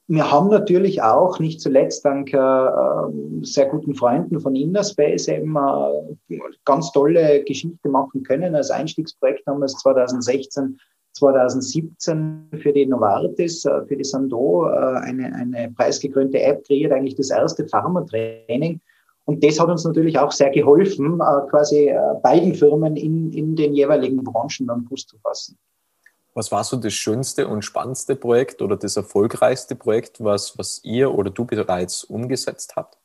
Wir 0.08 0.30
haben 0.30 0.48
natürlich 0.48 1.02
auch, 1.02 1.38
nicht 1.38 1.60
zuletzt 1.60 2.04
dank 2.04 2.32
äh, 2.32 2.70
sehr 3.42 3.66
guten 3.66 3.94
Freunden 3.94 4.40
von 4.40 4.54
Innerspace 4.54 5.28
eben 5.28 5.56
äh, 5.56 6.38
ganz 6.64 6.92
tolle 6.92 7.44
Geschichte 7.44 7.88
machen 7.88 8.22
können. 8.22 8.54
Als 8.54 8.70
Einstiegsprojekt 8.70 9.46
haben 9.46 9.60
wir 9.60 9.66
es 9.66 9.74
2016 9.74 10.78
2017 11.14 12.48
für 12.62 12.72
die 12.72 12.86
Novartis, 12.86 13.64
äh, 13.64 13.84
für 13.86 13.96
die 13.96 14.04
Sando 14.04 14.66
äh, 14.66 14.98
eine, 15.00 15.34
eine 15.34 15.70
preisgekrönte 15.72 16.40
App 16.40 16.64
kreiert, 16.64 16.92
eigentlich 16.92 17.16
das 17.16 17.30
erste 17.30 17.66
Pharmatraining, 17.68 18.80
und 19.24 19.44
das 19.44 19.60
hat 19.60 19.68
uns 19.68 19.84
natürlich 19.84 20.18
auch 20.18 20.32
sehr 20.32 20.50
geholfen, 20.50 21.20
äh, 21.20 21.50
quasi 21.50 21.88
äh, 21.88 21.98
beiden 22.22 22.54
Firmen 22.54 22.96
in, 22.96 23.32
in 23.32 23.54
den 23.54 23.74
jeweiligen 23.74 24.22
Branchen 24.24 24.66
dann 24.66 24.84
Fuß 24.84 25.06
zu 25.06 25.18
fassen. 25.18 25.58
Was 26.34 26.50
war 26.50 26.64
so 26.64 26.76
das 26.76 26.94
schönste 26.94 27.46
und 27.46 27.62
spannendste 27.62 28.16
Projekt 28.16 28.62
oder 28.62 28.76
das 28.76 28.96
erfolgreichste 28.96 29.76
Projekt, 29.76 30.24
was, 30.24 30.58
was 30.58 30.80
ihr 30.82 31.14
oder 31.14 31.30
du 31.30 31.44
bereits 31.44 32.04
umgesetzt 32.04 32.74
habt? 32.74 32.98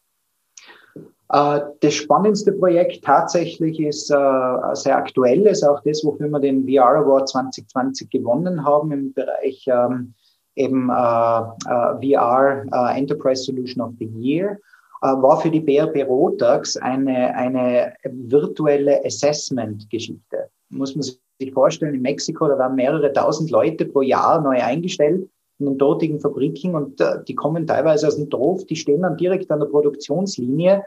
Äh, 1.30 1.60
das 1.82 1.94
spannendste 1.94 2.54
Projekt 2.54 3.04
tatsächlich 3.04 3.80
ist 3.82 4.08
sehr 4.08 4.98
aktuell, 4.98 5.46
ist 5.46 5.64
auch 5.64 5.82
das, 5.84 6.04
wofür 6.04 6.30
wir 6.30 6.40
den 6.40 6.66
VR 6.66 6.96
Award 6.96 7.30
2020 7.30 8.10
gewonnen 8.10 8.66
haben 8.66 8.92
im 8.92 9.14
Bereich 9.14 9.66
ähm, 9.68 10.14
eben 10.56 10.88
VR 10.88 12.64
Enterprise 12.96 13.44
Solution 13.44 13.84
of 13.84 13.92
the 14.00 14.06
Year. 14.06 14.58
Äh, 15.02 15.08
war 15.08 15.40
für 15.40 15.52
die 15.52 15.60
BRP 15.60 16.08
Rotax 16.08 16.78
eine, 16.78 17.36
eine 17.36 17.94
virtuelle 18.04 19.04
Assessment-Geschichte. 19.06 20.50
Muss 20.70 20.96
man 20.96 21.04
sich 21.04 21.54
vorstellen, 21.54 21.94
in 21.94 22.02
Mexiko, 22.02 22.48
da 22.48 22.58
waren 22.58 22.76
mehrere 22.76 23.14
tausend 23.14 23.52
Leute 23.52 23.86
pro 23.86 24.02
Jahr 24.02 24.42
neu 24.42 24.60
eingestellt 24.62 25.30
in 25.60 25.66
den 25.66 25.78
dortigen 25.78 26.20
Fabriken 26.20 26.76
und 26.76 27.00
äh, 27.00 27.24
die 27.28 27.36
kommen 27.36 27.68
teilweise 27.68 28.08
aus 28.08 28.16
dem 28.16 28.30
Dorf, 28.30 28.66
die 28.66 28.76
stehen 28.76 29.02
dann 29.02 29.18
direkt 29.18 29.52
an 29.52 29.60
der 29.60 29.68
Produktionslinie, 29.68 30.84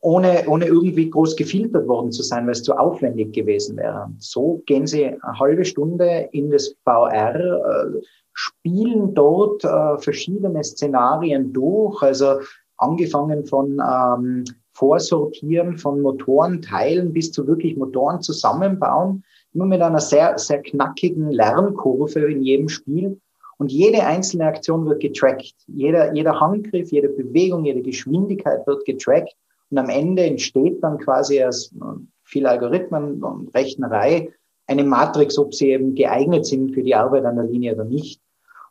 ohne, 0.00 0.44
ohne 0.46 0.66
irgendwie 0.66 1.10
groß 1.10 1.36
gefiltert 1.36 1.88
worden 1.88 2.12
zu 2.12 2.22
sein, 2.22 2.46
weil 2.46 2.52
es 2.52 2.62
zu 2.62 2.74
aufwendig 2.74 3.32
gewesen 3.32 3.76
wäre. 3.76 4.08
So 4.18 4.62
gehen 4.66 4.86
sie 4.86 5.06
eine 5.06 5.38
halbe 5.38 5.64
Stunde 5.64 6.28
in 6.32 6.50
das 6.50 6.76
VR, 6.84 7.34
äh, 7.34 8.00
spielen 8.32 9.14
dort 9.14 9.62
verschiedene 10.02 10.62
Szenarien 10.62 11.54
durch, 11.54 12.02
also 12.02 12.40
angefangen 12.78 13.46
von 13.46 13.80
ähm, 13.80 14.44
Vorsortieren 14.72 15.78
von 15.78 16.02
Motorenteilen 16.02 17.12
bis 17.12 17.32
zu 17.32 17.46
wirklich 17.46 17.76
Motoren 17.76 18.20
zusammenbauen, 18.20 19.24
immer 19.54 19.64
mit 19.64 19.80
einer 19.80 20.00
sehr, 20.00 20.36
sehr 20.38 20.60
knackigen 20.60 21.30
Lernkurve 21.30 22.20
in 22.30 22.42
jedem 22.42 22.68
Spiel. 22.68 23.18
Und 23.58 23.72
jede 23.72 24.04
einzelne 24.04 24.44
Aktion 24.44 24.84
wird 24.84 25.00
getrackt. 25.00 25.54
Jeder, 25.66 26.14
jeder 26.14 26.38
Handgriff, 26.38 26.92
jede 26.92 27.08
Bewegung, 27.08 27.64
jede 27.64 27.80
Geschwindigkeit 27.80 28.66
wird 28.66 28.84
getrackt. 28.84 29.34
Und 29.70 29.78
am 29.78 29.88
Ende 29.88 30.24
entsteht 30.24 30.82
dann 30.82 30.98
quasi 30.98 31.42
aus 31.42 31.72
äh, 31.72 31.98
viel 32.24 32.46
Algorithmen 32.46 33.22
und 33.22 33.54
Rechnerei 33.54 34.30
eine 34.66 34.84
Matrix, 34.84 35.38
ob 35.38 35.54
sie 35.54 35.70
eben 35.70 35.94
geeignet 35.94 36.44
sind 36.44 36.74
für 36.74 36.82
die 36.82 36.94
Arbeit 36.94 37.24
an 37.24 37.36
der 37.36 37.46
Linie 37.46 37.74
oder 37.74 37.84
nicht. 37.84 38.20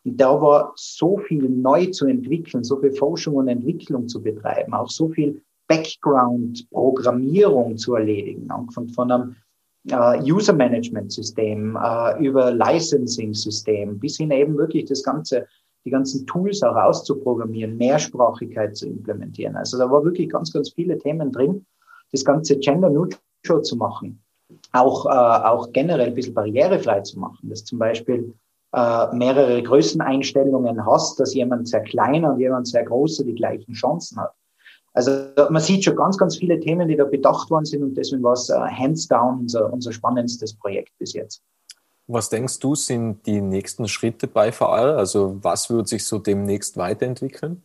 Und 0.05 0.21
da 0.21 0.39
war 0.39 0.71
so 0.75 1.17
viel 1.17 1.49
neu 1.49 1.87
zu 1.87 2.05
entwickeln, 2.05 2.63
so 2.63 2.79
viel 2.79 2.93
Forschung 2.93 3.33
und 3.35 3.47
Entwicklung 3.47 4.07
zu 4.07 4.21
betreiben, 4.21 4.71
auch 4.73 4.89
so 4.89 5.09
viel 5.09 5.41
Background-Programmierung 5.67 7.75
zu 7.77 7.95
erledigen, 7.95 8.51
angefangen 8.51 8.89
von 8.89 9.11
einem 9.11 9.35
äh, 9.89 10.21
User-Management-System, 10.21 11.75
äh, 11.75 12.23
über 12.23 12.51
Licensing-System, 12.51 13.97
bis 13.99 14.17
hin 14.17 14.29
eben 14.29 14.55
wirklich 14.57 14.85
das 14.85 15.01
ganze, 15.01 15.47
die 15.85 15.89
ganzen 15.89 16.27
Tools 16.27 16.61
auch 16.61 16.75
auszuprogrammieren, 16.75 17.77
Mehrsprachigkeit 17.77 18.77
zu 18.77 18.85
implementieren. 18.87 19.55
Also 19.55 19.79
da 19.79 19.89
war 19.89 20.03
wirklich 20.03 20.29
ganz, 20.29 20.53
ganz 20.53 20.71
viele 20.71 20.99
Themen 20.99 21.31
drin, 21.31 21.65
das 22.11 22.23
ganze 22.23 22.59
Gender-Neutral 22.59 23.63
zu 23.63 23.75
machen, 23.75 24.21
auch, 24.71 25.07
äh, 25.07 25.09
auch 25.09 25.71
generell 25.71 26.09
ein 26.09 26.15
bisschen 26.15 26.35
barrierefrei 26.35 27.01
zu 27.01 27.19
machen, 27.19 27.49
dass 27.49 27.65
zum 27.65 27.79
Beispiel 27.79 28.35
äh, 28.75 29.15
mehrere 29.15 29.63
Größeneinstellungen 29.63 30.85
hast, 30.85 31.17
dass 31.19 31.33
jemand 31.33 31.69
sehr 31.69 31.81
kleiner 31.81 32.33
und 32.33 32.39
jemand 32.39 32.67
sehr 32.67 32.83
großer 32.83 33.23
die 33.23 33.35
gleichen 33.35 33.73
Chancen 33.73 34.19
hat. 34.19 34.33
Also 34.93 35.11
man 35.49 35.61
sieht 35.61 35.83
schon 35.85 35.95
ganz, 35.95 36.17
ganz 36.17 36.37
viele 36.37 36.59
Themen, 36.59 36.87
die 36.87 36.95
da 36.95 37.05
bedacht 37.05 37.49
worden 37.49 37.65
sind 37.65 37.83
und 37.83 37.95
deswegen 37.95 38.23
war 38.23 38.33
es 38.33 38.49
uh, 38.49 38.65
hands 38.65 39.07
down 39.07 39.39
unser, 39.41 39.71
unser 39.71 39.93
spannendstes 39.93 40.53
Projekt 40.53 40.91
bis 40.99 41.13
jetzt. 41.13 41.41
Was 42.07 42.29
denkst 42.29 42.59
du, 42.59 42.75
sind 42.75 43.25
die 43.25 43.41
nächsten 43.41 43.87
Schritte 43.87 44.27
bei 44.27 44.51
VR? 44.51 44.97
Also 44.97 45.37
was 45.41 45.69
wird 45.69 45.87
sich 45.87 46.05
so 46.05 46.19
demnächst 46.19 46.77
weiterentwickeln? 46.77 47.63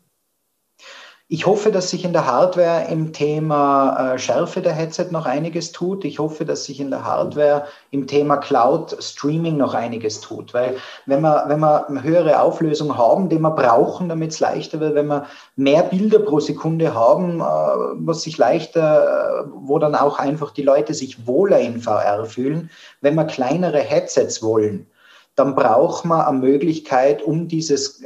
Ich 1.32 1.46
hoffe, 1.46 1.70
dass 1.70 1.90
sich 1.90 2.04
in 2.04 2.12
der 2.12 2.26
Hardware 2.26 2.88
im 2.90 3.12
Thema 3.12 4.14
äh, 4.14 4.18
Schärfe 4.18 4.62
der 4.62 4.72
Headset 4.72 5.12
noch 5.12 5.26
einiges 5.26 5.70
tut. 5.70 6.04
Ich 6.04 6.18
hoffe, 6.18 6.44
dass 6.44 6.64
sich 6.64 6.80
in 6.80 6.90
der 6.90 7.04
Hardware 7.04 7.66
im 7.92 8.08
Thema 8.08 8.38
Cloud 8.38 8.96
Streaming 9.00 9.56
noch 9.56 9.72
einiges 9.72 10.20
tut. 10.20 10.52
Weil 10.54 10.78
wenn 11.06 11.20
wir, 11.20 11.44
wenn 11.46 11.60
wir 11.60 11.88
eine 11.88 12.02
höhere 12.02 12.40
Auflösung 12.42 12.98
haben, 12.98 13.28
die 13.28 13.38
wir 13.38 13.52
brauchen, 13.52 14.08
damit 14.08 14.32
es 14.32 14.40
leichter 14.40 14.80
wird, 14.80 14.96
wenn 14.96 15.06
wir 15.06 15.26
mehr 15.54 15.84
Bilder 15.84 16.18
pro 16.18 16.40
Sekunde 16.40 16.94
haben, 16.94 17.38
äh, 17.40 17.44
was 17.44 18.22
sich 18.22 18.36
leichter, 18.36 19.44
äh, 19.44 19.50
wo 19.54 19.78
dann 19.78 19.94
auch 19.94 20.18
einfach 20.18 20.50
die 20.50 20.64
Leute 20.64 20.94
sich 20.94 21.28
wohler 21.28 21.60
in 21.60 21.80
VR 21.80 22.24
fühlen, 22.24 22.70
wenn 23.02 23.14
wir 23.14 23.24
kleinere 23.24 23.78
Headsets 23.78 24.42
wollen, 24.42 24.88
dann 25.36 25.54
braucht 25.54 26.04
man 26.04 26.22
eine 26.22 26.38
Möglichkeit, 26.38 27.22
um 27.22 27.46
dieses 27.46 28.02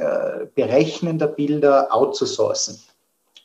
Berechnen 0.53 1.17
der 1.17 1.27
Bilder 1.27 1.87
outzusourcen. 1.89 2.79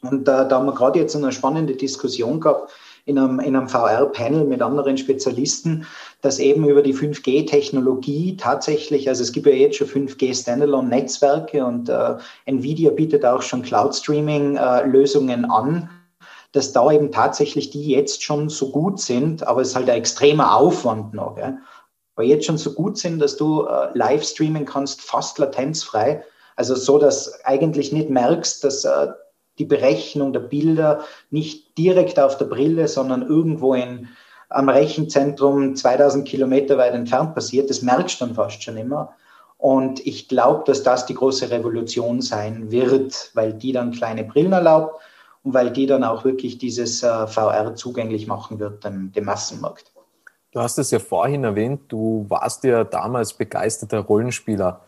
Und 0.02 0.22
äh, 0.22 0.48
da 0.48 0.50
haben 0.50 0.66
wir 0.66 0.74
gerade 0.74 0.98
jetzt 0.98 1.14
eine 1.14 1.32
spannende 1.32 1.74
Diskussion 1.74 2.40
gehabt 2.40 2.72
in 3.04 3.18
einem, 3.18 3.40
in 3.40 3.56
einem 3.56 3.68
VR-Panel 3.68 4.44
mit 4.44 4.62
anderen 4.62 4.96
Spezialisten, 4.96 5.86
dass 6.22 6.38
eben 6.38 6.68
über 6.68 6.82
die 6.82 6.94
5G-Technologie 6.94 8.36
tatsächlich, 8.36 9.08
also 9.08 9.22
es 9.22 9.32
gibt 9.32 9.46
ja 9.46 9.52
jetzt 9.52 9.76
schon 9.76 9.88
5G-Standalone-Netzwerke 9.88 11.64
und 11.64 11.88
äh, 11.88 12.16
Nvidia 12.46 12.90
bietet 12.90 13.24
auch 13.24 13.42
schon 13.42 13.62
Cloud-Streaming-Lösungen 13.62 15.44
äh, 15.44 15.48
an, 15.50 15.90
dass 16.52 16.72
da 16.72 16.90
eben 16.90 17.12
tatsächlich 17.12 17.70
die 17.70 17.88
jetzt 17.88 18.22
schon 18.22 18.48
so 18.48 18.70
gut 18.70 19.00
sind, 19.00 19.46
aber 19.46 19.62
es 19.62 19.68
ist 19.68 19.76
halt 19.76 19.88
ein 19.88 19.98
extremer 19.98 20.56
Aufwand 20.56 21.14
noch, 21.14 21.38
ja, 21.38 21.58
aber 22.16 22.26
jetzt 22.26 22.44
schon 22.44 22.58
so 22.58 22.74
gut 22.74 22.98
sind, 22.98 23.18
dass 23.20 23.36
du 23.36 23.64
äh, 23.64 23.88
live 23.94 24.24
streamen 24.24 24.64
kannst, 24.64 25.00
fast 25.00 25.38
latenzfrei. 25.38 26.22
Also 26.56 26.74
so, 26.74 26.98
dass 26.98 27.42
eigentlich 27.44 27.92
nicht 27.92 28.10
merkst, 28.10 28.62
dass 28.62 28.84
äh, 28.84 29.08
die 29.60 29.64
Berechnung 29.66 30.32
der 30.32 30.40
Bilder 30.40 31.04
nicht 31.30 31.78
direkt 31.78 32.18
auf 32.18 32.36
der 32.38 32.46
Brille, 32.46 32.88
sondern 32.88 33.22
irgendwo 33.22 33.74
in, 33.74 34.08
am 34.48 34.68
Rechenzentrum 34.68 35.76
2000 35.76 36.26
Kilometer 36.26 36.76
weit 36.78 36.94
entfernt 36.94 37.34
passiert. 37.34 37.70
Das 37.70 37.82
merkst 37.82 38.20
du 38.20 38.24
dann 38.24 38.34
fast 38.34 38.62
schon 38.62 38.76
immer. 38.76 39.14
Und 39.58 40.04
ich 40.06 40.26
glaube, 40.26 40.64
dass 40.66 40.82
das 40.82 41.04
die 41.04 41.14
große 41.14 41.50
Revolution 41.50 42.22
sein 42.22 42.70
wird, 42.70 43.30
weil 43.34 43.52
die 43.52 43.72
dann 43.72 43.92
kleine 43.92 44.24
Brillen 44.24 44.52
erlaubt 44.52 45.00
und 45.44 45.52
weil 45.52 45.70
die 45.70 45.86
dann 45.86 46.02
auch 46.02 46.24
wirklich 46.24 46.56
dieses 46.56 47.02
äh, 47.02 47.26
VR 47.26 47.74
zugänglich 47.74 48.26
machen 48.26 48.58
wird, 48.58 48.82
dem, 48.84 49.12
dem 49.12 49.26
Massenmarkt. 49.26 49.92
Du 50.52 50.60
hast 50.60 50.78
es 50.78 50.90
ja 50.90 50.98
vorhin 50.98 51.44
erwähnt, 51.44 51.82
du 51.88 52.24
warst 52.28 52.64
ja 52.64 52.82
damals 52.84 53.34
begeisterter 53.34 54.00
Rollenspieler. 54.00 54.80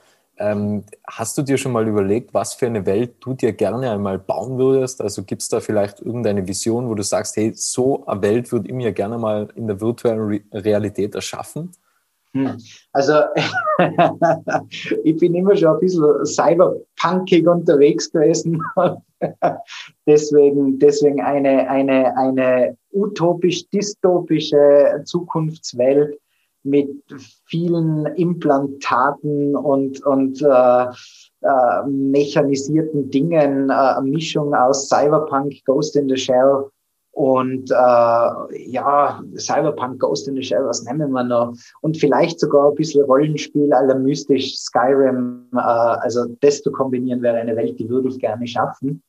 Ähm, 0.42 0.82
hast 1.06 1.38
du 1.38 1.42
dir 1.42 1.56
schon 1.56 1.70
mal 1.70 1.86
überlegt, 1.86 2.34
was 2.34 2.54
für 2.54 2.66
eine 2.66 2.84
Welt 2.84 3.14
du 3.20 3.32
dir 3.32 3.52
gerne 3.52 3.92
einmal 3.92 4.18
bauen 4.18 4.58
würdest? 4.58 5.00
Also 5.00 5.22
gibt 5.22 5.42
es 5.42 5.48
da 5.48 5.60
vielleicht 5.60 6.00
irgendeine 6.00 6.48
Vision, 6.48 6.88
wo 6.88 6.96
du 6.96 7.04
sagst, 7.04 7.36
hey, 7.36 7.52
so 7.54 8.04
eine 8.06 8.22
Welt 8.22 8.50
würde 8.50 8.66
ich 8.66 8.74
mir 8.74 8.90
gerne 8.90 9.18
mal 9.18 9.48
in 9.54 9.68
der 9.68 9.80
virtuellen 9.80 10.18
Re 10.18 10.40
Realität 10.52 11.14
erschaffen? 11.14 11.70
Hm. 12.34 12.58
Also 12.92 13.12
ich 15.04 15.16
bin 15.18 15.36
immer 15.36 15.54
schon 15.54 15.74
ein 15.74 15.80
bisschen 15.80 16.26
cyberpunkig 16.26 17.46
unterwegs 17.46 18.10
gewesen. 18.10 18.60
deswegen, 20.06 20.80
deswegen 20.80 21.20
eine, 21.20 21.70
eine, 21.70 22.16
eine 22.16 22.76
utopisch-dystopische 22.92 25.02
Zukunftswelt, 25.04 26.18
mit 26.64 26.90
vielen 27.46 28.06
Implantaten 28.06 29.56
und, 29.56 30.04
und 30.04 30.42
äh, 30.42 30.86
äh, 31.42 31.86
mechanisierten 31.88 33.10
Dingen, 33.10 33.70
äh, 33.70 34.00
Mischung 34.02 34.54
aus 34.54 34.88
Cyberpunk, 34.88 35.54
Ghost 35.64 35.96
in 35.96 36.08
the 36.08 36.16
Shell 36.16 36.70
und 37.12 37.70
äh, 37.70 38.70
ja, 38.70 39.22
Cyberpunk, 39.36 40.00
Ghost 40.00 40.28
in 40.28 40.36
the 40.36 40.42
Shell, 40.42 40.64
was 40.64 40.84
nennen 40.84 41.10
wir 41.10 41.24
noch? 41.24 41.54
Und 41.82 41.98
vielleicht 41.98 42.40
sogar 42.40 42.70
ein 42.70 42.74
bisschen 42.74 43.04
Rollenspiel 43.04 43.72
aller 43.72 43.98
mystisch 43.98 44.56
Skyrim. 44.56 45.46
Äh, 45.52 45.58
also 45.58 46.26
das 46.40 46.62
zu 46.62 46.72
kombinieren 46.72 47.20
wäre 47.22 47.36
eine 47.36 47.54
Welt, 47.56 47.78
die 47.78 47.88
würde 47.88 48.08
ich 48.08 48.18
gerne 48.18 48.46
schaffen. 48.46 49.02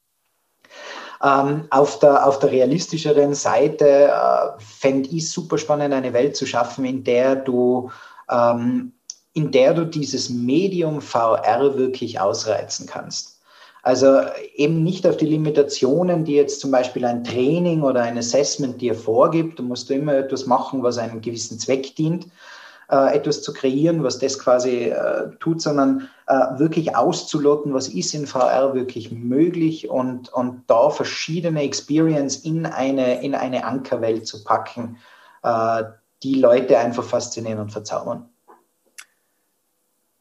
Ähm, 1.23 1.67
auf, 1.69 1.99
der, 1.99 2.27
auf 2.27 2.39
der 2.39 2.51
realistischeren 2.51 3.33
Seite 3.33 4.11
äh, 4.11 4.59
fände 4.59 5.09
ich 5.09 5.31
super 5.31 5.57
spannend, 5.57 5.93
eine 5.93 6.11
Welt 6.11 6.35
zu 6.35 6.45
schaffen, 6.45 6.83
in 6.83 7.03
der 7.03 7.37
du, 7.37 7.89
ähm, 8.29 8.91
in 9.33 9.51
der 9.51 9.73
du 9.73 9.85
dieses 9.85 10.29
Medium 10.29 11.01
VR 11.01 11.77
wirklich 11.77 12.19
ausreizen 12.19 12.87
kannst. 12.87 13.33
Also 13.83 14.21
eben 14.55 14.81
nicht 14.81 15.05
auf 15.05 15.17
die 15.17 15.25
Limitationen, 15.25 16.23
die 16.23 16.35
jetzt 16.35 16.61
zum 16.61 16.71
Beispiel 16.71 17.03
ein 17.03 17.23
Training 17.25 17.83
oder 17.83 18.01
ein 18.01 18.17
Assessment 18.17 18.81
dir 18.81 18.95
vorgibt. 18.95 19.59
Du 19.59 19.63
musst 19.63 19.91
immer 19.91 20.15
etwas 20.15 20.45
machen, 20.45 20.83
was 20.83 20.97
einem 20.97 21.19
gewissen 21.19 21.59
Zweck 21.59 21.93
dient, 21.95 22.27
äh, 22.89 23.15
etwas 23.15 23.41
zu 23.41 23.53
kreieren, 23.53 24.03
was 24.03 24.19
das 24.19 24.39
quasi 24.39 24.89
äh, 24.89 25.29
tut, 25.39 25.61
sondern 25.61 26.09
äh, 26.27 26.59
wirklich 26.59 26.95
auszuloten, 26.95 27.73
was 27.73 27.87
ist 27.87 28.13
in 28.13 28.27
VR 28.27 28.73
wirklich 28.73 29.11
möglich 29.11 29.89
und, 29.89 30.31
und 30.33 30.63
da 30.67 30.89
verschiedene 30.89 31.63
Experience 31.63 32.37
in 32.37 32.65
eine, 32.65 33.21
in 33.21 33.35
eine 33.35 33.65
Ankerwelt 33.65 34.27
zu 34.27 34.43
packen, 34.43 34.97
äh, 35.43 35.83
die 36.23 36.35
Leute 36.35 36.77
einfach 36.77 37.03
faszinieren 37.03 37.59
und 37.59 37.71
verzaubern. 37.71 38.29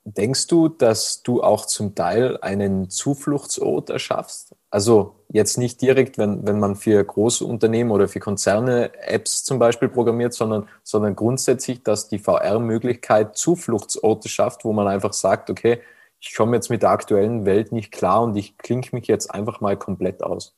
Denkst 0.04 0.48
du, 0.48 0.68
dass 0.68 1.22
du 1.22 1.44
auch 1.44 1.64
zum 1.64 1.94
Teil 1.94 2.36
einen 2.40 2.90
Zufluchtsort 2.90 3.88
erschaffst? 3.88 4.52
Also 4.68 5.14
jetzt 5.28 5.58
nicht 5.58 5.80
direkt, 5.80 6.18
wenn, 6.18 6.44
wenn 6.44 6.58
man 6.58 6.74
für 6.74 7.02
große 7.04 7.44
Unternehmen 7.44 7.92
oder 7.92 8.08
für 8.08 8.18
Konzerne 8.18 8.90
Apps 9.06 9.44
zum 9.44 9.60
Beispiel 9.60 9.88
programmiert, 9.88 10.34
sondern, 10.34 10.68
sondern 10.82 11.14
grundsätzlich, 11.14 11.84
dass 11.84 12.08
die 12.08 12.18
VR-Möglichkeit 12.18 13.36
Zufluchtsorte 13.36 14.28
schafft, 14.28 14.64
wo 14.64 14.72
man 14.72 14.88
einfach 14.88 15.12
sagt, 15.12 15.50
okay, 15.50 15.80
ich 16.18 16.34
komme 16.34 16.56
jetzt 16.56 16.68
mit 16.68 16.82
der 16.82 16.90
aktuellen 16.90 17.46
Welt 17.46 17.70
nicht 17.70 17.92
klar 17.92 18.22
und 18.22 18.36
ich 18.36 18.58
klinke 18.58 18.96
mich 18.96 19.06
jetzt 19.06 19.32
einfach 19.32 19.60
mal 19.60 19.76
komplett 19.76 20.24
aus. 20.24 20.56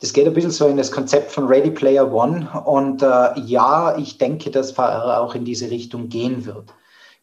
Das 0.00 0.12
geht 0.12 0.26
ein 0.26 0.34
bisschen 0.34 0.50
so 0.50 0.66
in 0.66 0.76
das 0.76 0.92
Konzept 0.92 1.30
von 1.30 1.46
Ready 1.46 1.70
Player 1.70 2.12
One. 2.12 2.50
Und 2.66 3.02
äh, 3.02 3.40
ja, 3.40 3.96
ich 3.96 4.18
denke, 4.18 4.50
dass 4.50 4.72
VR 4.72 5.20
auch 5.20 5.34
in 5.34 5.46
diese 5.46 5.70
Richtung 5.70 6.10
gehen 6.10 6.44
wird 6.44 6.74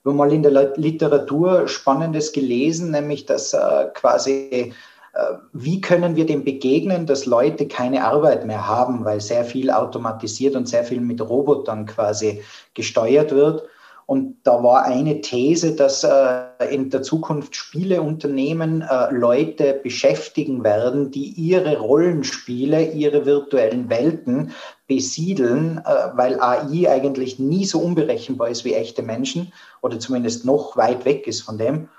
habe 0.10 0.18
mal 0.18 0.34
in 0.34 0.44
der 0.44 0.74
Literatur 0.76 1.68
Spannendes 1.68 2.32
gelesen, 2.32 2.92
nämlich 2.92 3.26
dass 3.26 3.54
äh, 3.54 3.86
quasi, 3.94 4.74
äh, 5.14 5.22
wie 5.54 5.82
können 5.82 6.16
wir 6.16 6.26
dem 6.26 6.44
begegnen, 6.44 7.06
dass 7.06 7.26
Leute 7.26 7.68
keine 7.68 8.04
Arbeit 8.04 8.46
mehr 8.46 8.68
haben, 8.68 9.06
weil 9.06 9.22
sehr 9.22 9.46
viel 9.46 9.70
automatisiert 9.70 10.56
und 10.56 10.68
sehr 10.68 10.84
viel 10.84 11.00
mit 11.00 11.22
Robotern 11.22 11.86
quasi 11.86 12.42
gesteuert 12.74 13.32
wird. 13.32 13.64
Und 14.10 14.38
da 14.42 14.64
war 14.64 14.86
eine 14.86 15.22
These, 15.22 15.76
dass 15.76 16.04
äh, 16.04 16.42
in 16.72 16.90
der 16.90 17.04
Zukunft 17.04 17.56
Spieleunternehmen 17.56 18.82
äh, 18.82 19.14
Leute 19.14 19.80
beschäftigen 19.84 20.64
werden, 20.64 21.12
die 21.12 21.28
ihre 21.28 21.78
Rollenspiele, 21.78 22.92
ihre 22.92 23.28
virtuellen 23.28 23.88
Welten 23.92 24.52
besiedeln, 24.88 25.84
äh, 25.86 26.18
weil 26.18 26.42
AI 26.42 26.90
eigentlich 26.90 27.38
nie 27.38 27.66
so 27.66 27.78
unberechenbar 27.82 28.50
ist 28.50 28.66
wie 28.66 28.74
echte 28.74 29.04
Menschen 29.04 29.54
oder 29.84 30.00
zumindest 30.00 30.44
noch 30.44 30.76
weit 30.76 31.06
weg 31.06 31.28
ist 31.28 31.42
von 31.42 31.60
dem, 31.60 31.90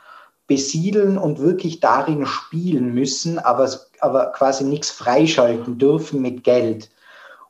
besiedeln 0.48 1.16
und 1.16 1.38
wirklich 1.38 1.78
darin 1.78 2.26
spielen 2.26 2.92
müssen, 2.92 3.38
aber, 3.38 3.70
aber 4.00 4.32
quasi 4.32 4.64
nichts 4.64 4.90
freischalten 4.90 5.78
dürfen 5.78 6.20
mit 6.20 6.42
Geld. 6.42 6.90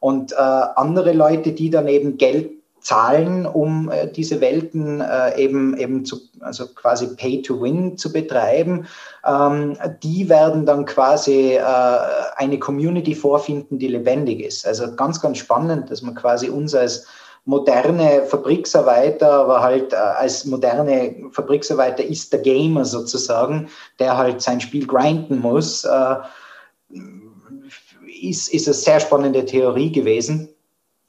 Und 0.01 0.33
äh, 0.33 0.37
andere 0.37 1.15
Leute, 1.15 1.53
die 1.53 1.71
dann 1.71 1.89
eben 1.89 2.19
Geld 2.19 2.60
zahlen, 2.81 3.47
um 3.47 3.91
äh, 3.91 4.11
diese 4.11 4.41
Welten 4.41 5.01
äh, 5.01 5.39
eben, 5.41 5.77
eben 5.77 6.05
zu, 6.05 6.17
also 6.41 6.67
quasi 6.69 7.15
Pay 7.17 7.43
to 7.43 7.61
Win 7.61 7.97
zu 7.97 8.13
betreiben. 8.13 8.87
Ähm, 9.27 9.77
die 10.03 10.29
werden 10.29 10.67
dann 10.67 10.85
quasi 10.87 11.55
äh, 11.55 11.63
eine 12.37 12.59
Community 12.59 13.15
vorfinden, 13.15 13.79
die 13.79 13.89
lebendig 13.89 14.41
ist. 14.41 14.67
Also 14.67 14.95
ganz, 14.97 15.21
ganz 15.21 15.39
spannend, 15.39 15.91
dass 15.91 16.03
man 16.03 16.15
quasi 16.15 16.49
uns 16.49 16.75
als 16.75 17.07
moderne 17.45 18.25
Fabriksarbeiter, 18.27 19.31
aber 19.31 19.61
halt 19.61 19.93
äh, 19.93 19.97
als 19.97 20.45
moderne 20.45 21.17
Fabriksarbeiter 21.33 22.05
ist 22.05 22.33
der 22.33 22.41
Gamer 22.41 22.85
sozusagen, 22.85 23.69
der 23.99 24.17
halt 24.17 24.41
sein 24.43 24.61
Spiel 24.61 24.87
grinden 24.87 25.41
muss, 25.41 25.85
äh, 25.85 26.17
ist, 28.23 28.53
ist 28.53 28.67
eine 28.67 28.75
sehr 28.75 29.01
spannende 29.01 29.45
Theorie 29.45 29.91
gewesen. 29.91 30.49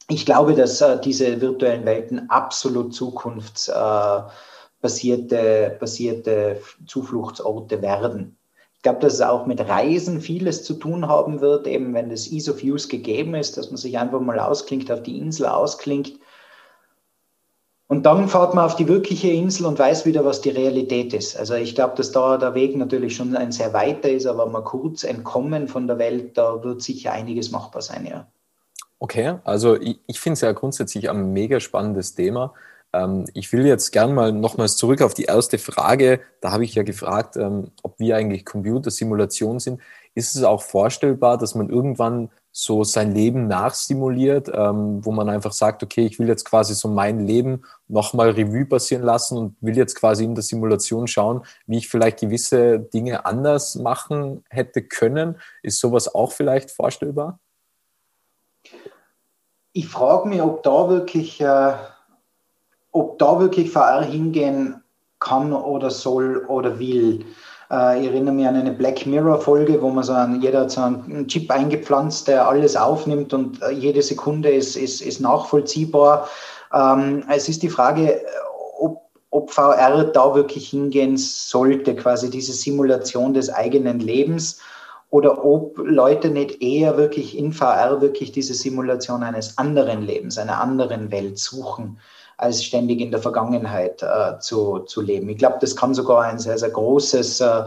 Ich 0.08 0.26
glaube, 0.26 0.54
dass 0.54 0.80
äh, 0.80 1.00
diese 1.00 1.40
virtuellen 1.40 1.84
Welten 1.84 2.28
absolut 2.28 2.94
zukunftsbasierte 2.94 5.36
äh, 5.36 5.76
basierte 5.78 6.60
Zufluchtsorte 6.86 7.82
werden. 7.82 8.36
Ich 8.76 8.82
glaube, 8.82 8.98
dass 8.98 9.14
es 9.14 9.20
auch 9.20 9.46
mit 9.46 9.60
Reisen 9.60 10.20
vieles 10.20 10.64
zu 10.64 10.74
tun 10.74 11.06
haben 11.06 11.40
wird, 11.40 11.68
eben 11.68 11.94
wenn 11.94 12.10
das 12.10 12.32
Ease 12.32 12.52
of 12.52 12.64
Use 12.64 12.88
gegeben 12.88 13.36
ist, 13.36 13.56
dass 13.56 13.70
man 13.70 13.76
sich 13.76 13.96
einfach 13.96 14.20
mal 14.20 14.40
ausklingt, 14.40 14.90
auf 14.90 15.04
die 15.04 15.18
Insel 15.18 15.46
ausklingt. 15.46 16.14
Und 17.86 18.04
dann 18.06 18.26
fährt 18.26 18.54
man 18.54 18.64
auf 18.64 18.74
die 18.74 18.88
wirkliche 18.88 19.28
Insel 19.28 19.66
und 19.66 19.78
weiß 19.78 20.04
wieder, 20.04 20.24
was 20.24 20.40
die 20.40 20.50
Realität 20.50 21.14
ist. 21.14 21.36
Also 21.36 21.54
ich 21.54 21.74
glaube, 21.74 21.94
dass 21.96 22.10
da 22.10 22.38
der 22.38 22.54
Weg 22.54 22.76
natürlich 22.76 23.14
schon 23.14 23.36
ein 23.36 23.52
sehr 23.52 23.72
weiter 23.72 24.10
ist, 24.10 24.26
aber 24.26 24.46
mal 24.46 24.64
kurz 24.64 25.04
entkommen 25.04 25.68
von 25.68 25.86
der 25.86 25.98
Welt, 25.98 26.36
da 26.36 26.64
wird 26.64 26.82
sicher 26.82 27.12
einiges 27.12 27.52
machbar 27.52 27.82
sein, 27.82 28.06
ja. 28.06 28.26
Okay, 29.02 29.40
also 29.42 29.80
ich, 29.80 29.98
ich 30.06 30.20
finde 30.20 30.34
es 30.34 30.42
ja 30.42 30.52
grundsätzlich 30.52 31.10
ein 31.10 31.32
mega 31.32 31.58
spannendes 31.58 32.14
Thema. 32.14 32.54
Ähm, 32.92 33.24
ich 33.34 33.52
will 33.52 33.66
jetzt 33.66 33.90
gern 33.90 34.14
mal 34.14 34.30
nochmals 34.30 34.76
zurück 34.76 35.02
auf 35.02 35.12
die 35.12 35.24
erste 35.24 35.58
Frage. 35.58 36.20
Da 36.40 36.52
habe 36.52 36.62
ich 36.62 36.76
ja 36.76 36.84
gefragt, 36.84 37.36
ähm, 37.36 37.72
ob 37.82 37.98
wir 37.98 38.16
eigentlich 38.16 38.44
Computersimulation 38.44 39.58
sind. 39.58 39.80
Ist 40.14 40.36
es 40.36 40.44
auch 40.44 40.62
vorstellbar, 40.62 41.36
dass 41.36 41.56
man 41.56 41.68
irgendwann 41.68 42.30
so 42.52 42.84
sein 42.84 43.12
Leben 43.12 43.48
nachsimuliert, 43.48 44.48
ähm, 44.54 45.04
wo 45.04 45.10
man 45.10 45.28
einfach 45.28 45.52
sagt, 45.52 45.82
okay, 45.82 46.06
ich 46.06 46.20
will 46.20 46.28
jetzt 46.28 46.44
quasi 46.44 46.74
so 46.74 46.86
mein 46.86 47.26
Leben 47.26 47.64
nochmal 47.88 48.30
Revue 48.30 48.66
passieren 48.66 49.02
lassen 49.02 49.36
und 49.36 49.56
will 49.60 49.76
jetzt 49.76 49.96
quasi 49.96 50.22
in 50.22 50.36
der 50.36 50.44
Simulation 50.44 51.08
schauen, 51.08 51.42
wie 51.66 51.78
ich 51.78 51.88
vielleicht 51.88 52.20
gewisse 52.20 52.78
Dinge 52.78 53.26
anders 53.26 53.74
machen 53.74 54.44
hätte 54.48 54.80
können. 54.80 55.38
Ist 55.64 55.80
sowas 55.80 56.14
auch 56.14 56.30
vielleicht 56.30 56.70
vorstellbar? 56.70 57.40
Ich 59.72 59.88
frage 59.88 60.28
mich, 60.28 60.42
ob 60.42 60.62
da 60.62 60.88
wirklich 60.88 61.40
äh, 61.40 61.72
ob 62.92 63.18
da 63.18 63.40
wirklich 63.40 63.70
VR 63.70 64.02
hingehen 64.02 64.82
kann 65.18 65.52
oder 65.52 65.90
soll 65.90 66.44
oder 66.46 66.78
will. 66.78 67.24
Äh, 67.70 68.00
ich 68.00 68.06
erinnere 68.08 68.34
mich 68.34 68.46
an 68.46 68.56
eine 68.56 68.72
Black 68.72 69.06
Mirror-Folge, 69.06 69.80
wo 69.80 69.88
man 69.88 70.04
so 70.04 70.12
einen, 70.12 70.42
jeder 70.42 70.62
hat 70.62 70.70
so 70.70 70.82
einen 70.82 71.26
Chip 71.26 71.50
eingepflanzt, 71.50 72.28
der 72.28 72.46
alles 72.46 72.76
aufnimmt 72.76 73.32
und 73.32 73.62
äh, 73.62 73.70
jede 73.70 74.02
Sekunde 74.02 74.50
ist, 74.50 74.76
ist, 74.76 75.00
ist 75.00 75.20
nachvollziehbar. 75.20 76.28
Ähm, 76.72 77.24
es 77.30 77.48
ist 77.48 77.62
die 77.62 77.70
Frage, 77.70 78.20
ob, 78.78 79.02
ob 79.30 79.50
VR 79.50 80.04
da 80.04 80.34
wirklich 80.34 80.68
hingehen 80.68 81.16
sollte, 81.16 81.96
quasi 81.96 82.28
diese 82.28 82.52
Simulation 82.52 83.32
des 83.32 83.48
eigenen 83.48 84.00
Lebens 84.00 84.60
oder 85.12 85.44
ob 85.44 85.76
Leute 85.76 86.30
nicht 86.30 86.62
eher 86.62 86.96
wirklich 86.96 87.36
in 87.36 87.52
VR 87.52 88.00
wirklich 88.00 88.32
diese 88.32 88.54
Simulation 88.54 89.22
eines 89.22 89.58
anderen 89.58 90.00
Lebens, 90.00 90.38
einer 90.38 90.58
anderen 90.58 91.12
Welt 91.12 91.38
suchen 91.38 91.98
als 92.38 92.64
ständig 92.64 92.98
in 92.98 93.10
der 93.10 93.20
Vergangenheit 93.20 94.02
äh, 94.02 94.38
zu, 94.40 94.78
zu 94.80 95.02
leben. 95.02 95.28
Ich 95.28 95.36
glaube, 95.36 95.58
das 95.60 95.76
kann 95.76 95.92
sogar 95.92 96.22
ein 96.22 96.38
sehr, 96.38 96.56
sehr 96.56 96.70
großes 96.70 97.42
äh, 97.42 97.62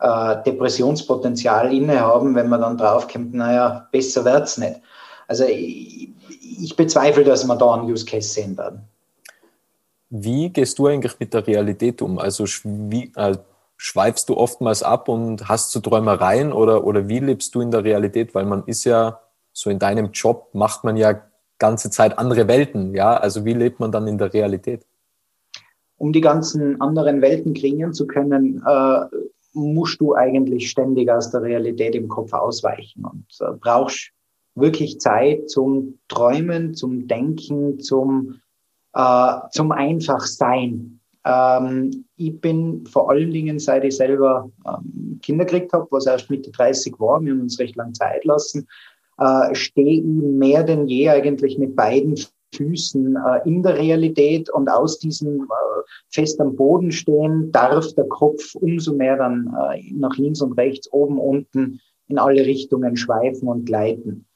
äh, 0.00 0.42
Depressionspotenzial 0.44 1.72
innehaben, 1.72 2.34
wenn 2.34 2.50
man 2.50 2.60
dann 2.60 2.76
draufkommt, 2.76 3.32
naja, 3.32 3.88
besser 3.90 4.26
wird 4.26 4.44
es 4.44 4.58
nicht. 4.58 4.82
Also 5.26 5.44
ich, 5.44 6.10
ich, 6.62 6.76
bezweifle, 6.76 7.24
dass 7.24 7.46
wir 7.46 7.56
da 7.56 7.72
einen 7.72 7.90
Use 7.90 8.04
Case 8.04 8.28
sehen 8.28 8.58
werden. 8.58 8.82
Wie 10.10 10.50
gehst 10.50 10.78
du 10.78 10.86
eigentlich 10.86 11.18
mit 11.18 11.32
der 11.32 11.46
Realität 11.46 12.02
um? 12.02 12.18
Also 12.18 12.44
wie, 12.64 13.10
äh, 13.16 13.36
schweifst 13.82 14.28
du 14.28 14.36
oftmals 14.36 14.82
ab 14.82 15.08
und 15.08 15.48
hast 15.48 15.72
so 15.72 15.80
Träumereien 15.80 16.52
oder, 16.52 16.84
oder 16.84 17.08
wie 17.08 17.18
lebst 17.18 17.54
du 17.54 17.62
in 17.62 17.70
der 17.70 17.82
Realität? 17.82 18.34
Weil 18.34 18.44
man 18.44 18.62
ist 18.66 18.84
ja 18.84 19.20
so 19.54 19.70
in 19.70 19.78
deinem 19.78 20.10
Job, 20.12 20.50
macht 20.52 20.84
man 20.84 20.98
ja 20.98 21.22
ganze 21.58 21.88
Zeit 21.90 22.18
andere 22.18 22.46
Welten. 22.46 22.94
Ja, 22.94 23.16
also 23.16 23.46
wie 23.46 23.54
lebt 23.54 23.80
man 23.80 23.90
dann 23.90 24.06
in 24.06 24.18
der 24.18 24.34
Realität? 24.34 24.84
Um 25.96 26.12
die 26.12 26.20
ganzen 26.20 26.78
anderen 26.82 27.22
Welten 27.22 27.54
kreieren 27.54 27.94
zu 27.94 28.06
können, 28.06 28.62
äh, 28.66 29.00
musst 29.54 29.98
du 29.98 30.14
eigentlich 30.14 30.70
ständig 30.70 31.10
aus 31.10 31.30
der 31.30 31.40
Realität 31.40 31.94
im 31.94 32.08
Kopf 32.08 32.34
ausweichen 32.34 33.06
und 33.06 33.26
äh, 33.40 33.52
brauchst 33.58 34.10
wirklich 34.54 35.00
Zeit 35.00 35.48
zum 35.48 35.98
Träumen, 36.08 36.74
zum 36.74 37.08
Denken, 37.08 37.80
zum, 37.80 38.40
äh, 38.92 39.36
zum 39.52 39.72
Einfachsein. 39.72 40.99
Ähm, 41.24 42.04
ich 42.16 42.40
bin 42.40 42.86
vor 42.86 43.10
allen 43.10 43.30
Dingen, 43.30 43.58
seit 43.58 43.84
ich 43.84 43.96
selber 43.96 44.50
ähm, 44.66 45.18
Kinder 45.22 45.44
gekriegt 45.44 45.72
habe, 45.72 45.86
was 45.90 46.06
erst 46.06 46.30
Mitte 46.30 46.50
30 46.50 46.98
war, 46.98 47.20
wir 47.20 47.32
haben 47.32 47.42
uns 47.42 47.58
recht 47.58 47.76
lang 47.76 47.92
Zeit 47.94 48.24
lassen, 48.24 48.66
äh, 49.18 49.54
stehe 49.54 50.00
ich 50.00 50.04
mehr 50.04 50.64
denn 50.64 50.86
je 50.86 51.10
eigentlich 51.10 51.58
mit 51.58 51.76
beiden 51.76 52.18
Füßen 52.54 53.16
äh, 53.16 53.48
in 53.48 53.62
der 53.62 53.76
Realität 53.78 54.50
und 54.50 54.68
aus 54.68 54.98
diesem 54.98 55.42
äh, 55.42 55.82
fest 56.08 56.40
am 56.40 56.56
Boden 56.56 56.90
stehen 56.90 57.52
darf 57.52 57.92
der 57.94 58.08
Kopf 58.08 58.54
umso 58.54 58.94
mehr 58.94 59.16
dann 59.16 59.54
äh, 59.72 59.92
nach 59.92 60.16
links 60.16 60.40
und 60.40 60.52
rechts, 60.54 60.90
oben, 60.92 61.18
unten 61.18 61.80
in 62.08 62.18
alle 62.18 62.44
Richtungen 62.44 62.96
schweifen 62.96 63.46
und 63.46 63.66
gleiten. 63.66 64.26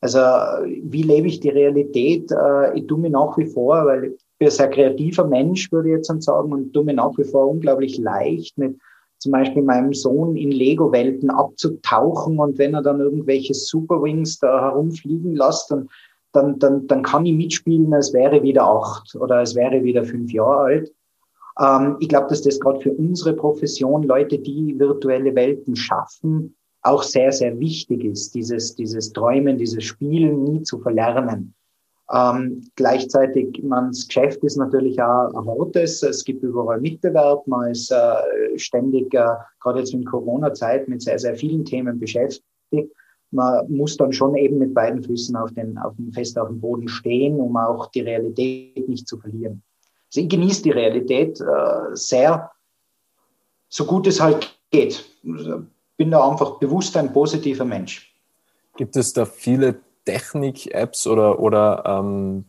Also 0.00 0.18
wie 0.18 1.02
lebe 1.02 1.28
ich 1.28 1.40
die 1.40 1.50
Realität? 1.50 2.32
Äh, 2.32 2.78
ich 2.78 2.86
tue 2.86 2.98
mir 2.98 3.10
nach 3.10 3.36
wie 3.36 3.46
vor, 3.46 3.84
weil 3.86 4.16
ein 4.40 4.50
sehr 4.50 4.70
kreativer 4.70 5.26
Mensch, 5.26 5.70
würde 5.70 5.90
ich 5.90 5.96
jetzt 5.96 6.22
sagen, 6.22 6.52
und 6.52 6.72
tue 6.72 6.84
mir 6.84 6.94
nach 6.94 7.16
wie 7.18 7.24
vor 7.24 7.48
unglaublich 7.48 7.98
leicht 7.98 8.56
mit 8.56 8.78
zum 9.18 9.32
Beispiel 9.32 9.62
meinem 9.62 9.92
Sohn 9.92 10.34
in 10.34 10.50
Lego-Welten 10.50 11.28
abzutauchen 11.28 12.38
und 12.38 12.56
wenn 12.56 12.72
er 12.72 12.82
dann 12.82 13.00
irgendwelche 13.00 13.52
Superwings 13.52 14.38
da 14.38 14.62
herumfliegen 14.62 15.36
lässt, 15.36 15.70
dann, 15.70 15.90
dann, 16.32 16.58
dann, 16.58 16.86
dann 16.86 17.02
kann 17.02 17.26
ich 17.26 17.34
mitspielen, 17.34 17.92
als 17.92 18.14
wäre 18.14 18.42
wieder 18.42 18.64
acht 18.64 19.14
oder 19.16 19.36
als 19.36 19.54
wäre 19.54 19.84
wieder 19.84 20.04
fünf 20.04 20.32
Jahre 20.32 20.60
alt. 20.60 20.92
Ähm, 21.60 21.96
ich 22.00 22.08
glaube, 22.08 22.28
dass 22.28 22.40
das 22.40 22.58
gerade 22.58 22.80
für 22.80 22.92
unsere 22.92 23.34
Profession, 23.34 24.04
Leute, 24.04 24.38
die 24.38 24.78
virtuelle 24.78 25.34
Welten 25.34 25.76
schaffen, 25.76 26.56
auch 26.80 27.02
sehr, 27.02 27.30
sehr 27.30 27.60
wichtig 27.60 28.04
ist, 28.04 28.34
dieses, 28.34 28.74
dieses 28.74 29.12
Träumen, 29.12 29.58
dieses 29.58 29.84
Spielen 29.84 30.44
nie 30.44 30.62
zu 30.62 30.78
verlernen. 30.78 31.54
Ähm, 32.12 32.68
gleichzeitig, 32.74 33.60
das 33.62 34.06
Geschäft 34.08 34.42
ist 34.42 34.56
natürlich 34.56 35.00
auch 35.00 35.32
ein 35.32 35.46
hartes. 35.46 36.02
Es 36.02 36.24
gibt 36.24 36.42
überall 36.42 36.80
Mitbewerb. 36.80 37.46
Man 37.46 37.70
ist 37.70 37.92
äh, 37.92 38.58
ständig, 38.58 39.14
äh, 39.14 39.26
gerade 39.60 39.78
jetzt 39.78 39.94
in 39.94 40.04
Corona-Zeit, 40.04 40.88
mit 40.88 41.02
sehr, 41.02 41.18
sehr 41.18 41.36
vielen 41.36 41.64
Themen 41.64 42.00
beschäftigt. 42.00 42.42
Man 43.30 43.70
muss 43.70 43.96
dann 43.96 44.12
schon 44.12 44.34
eben 44.34 44.58
mit 44.58 44.74
beiden 44.74 45.04
Füßen 45.04 45.36
auf 45.36 45.52
den, 45.52 45.78
auf 45.78 45.94
dem, 45.94 46.12
fest 46.12 46.36
auf 46.36 46.48
dem 46.48 46.60
Boden 46.60 46.88
stehen, 46.88 47.38
um 47.38 47.56
auch 47.56 47.86
die 47.92 48.00
Realität 48.00 48.88
nicht 48.88 49.06
zu 49.06 49.16
verlieren. 49.18 49.62
Also 50.08 50.22
ich 50.22 50.28
genieße 50.28 50.64
die 50.64 50.72
Realität 50.72 51.40
äh, 51.40 51.94
sehr, 51.94 52.50
so 53.68 53.84
gut 53.84 54.08
es 54.08 54.20
halt 54.20 54.58
geht. 54.72 55.04
Bin 55.22 56.10
da 56.10 56.28
einfach 56.28 56.58
bewusst 56.58 56.96
ein 56.96 57.12
positiver 57.12 57.64
Mensch. 57.64 58.12
Gibt 58.76 58.96
es 58.96 59.12
da 59.12 59.24
viele 59.24 59.76
Technik-Apps 60.10 61.06
oder, 61.06 61.38
oder 61.38 61.84
ähm, 61.86 62.44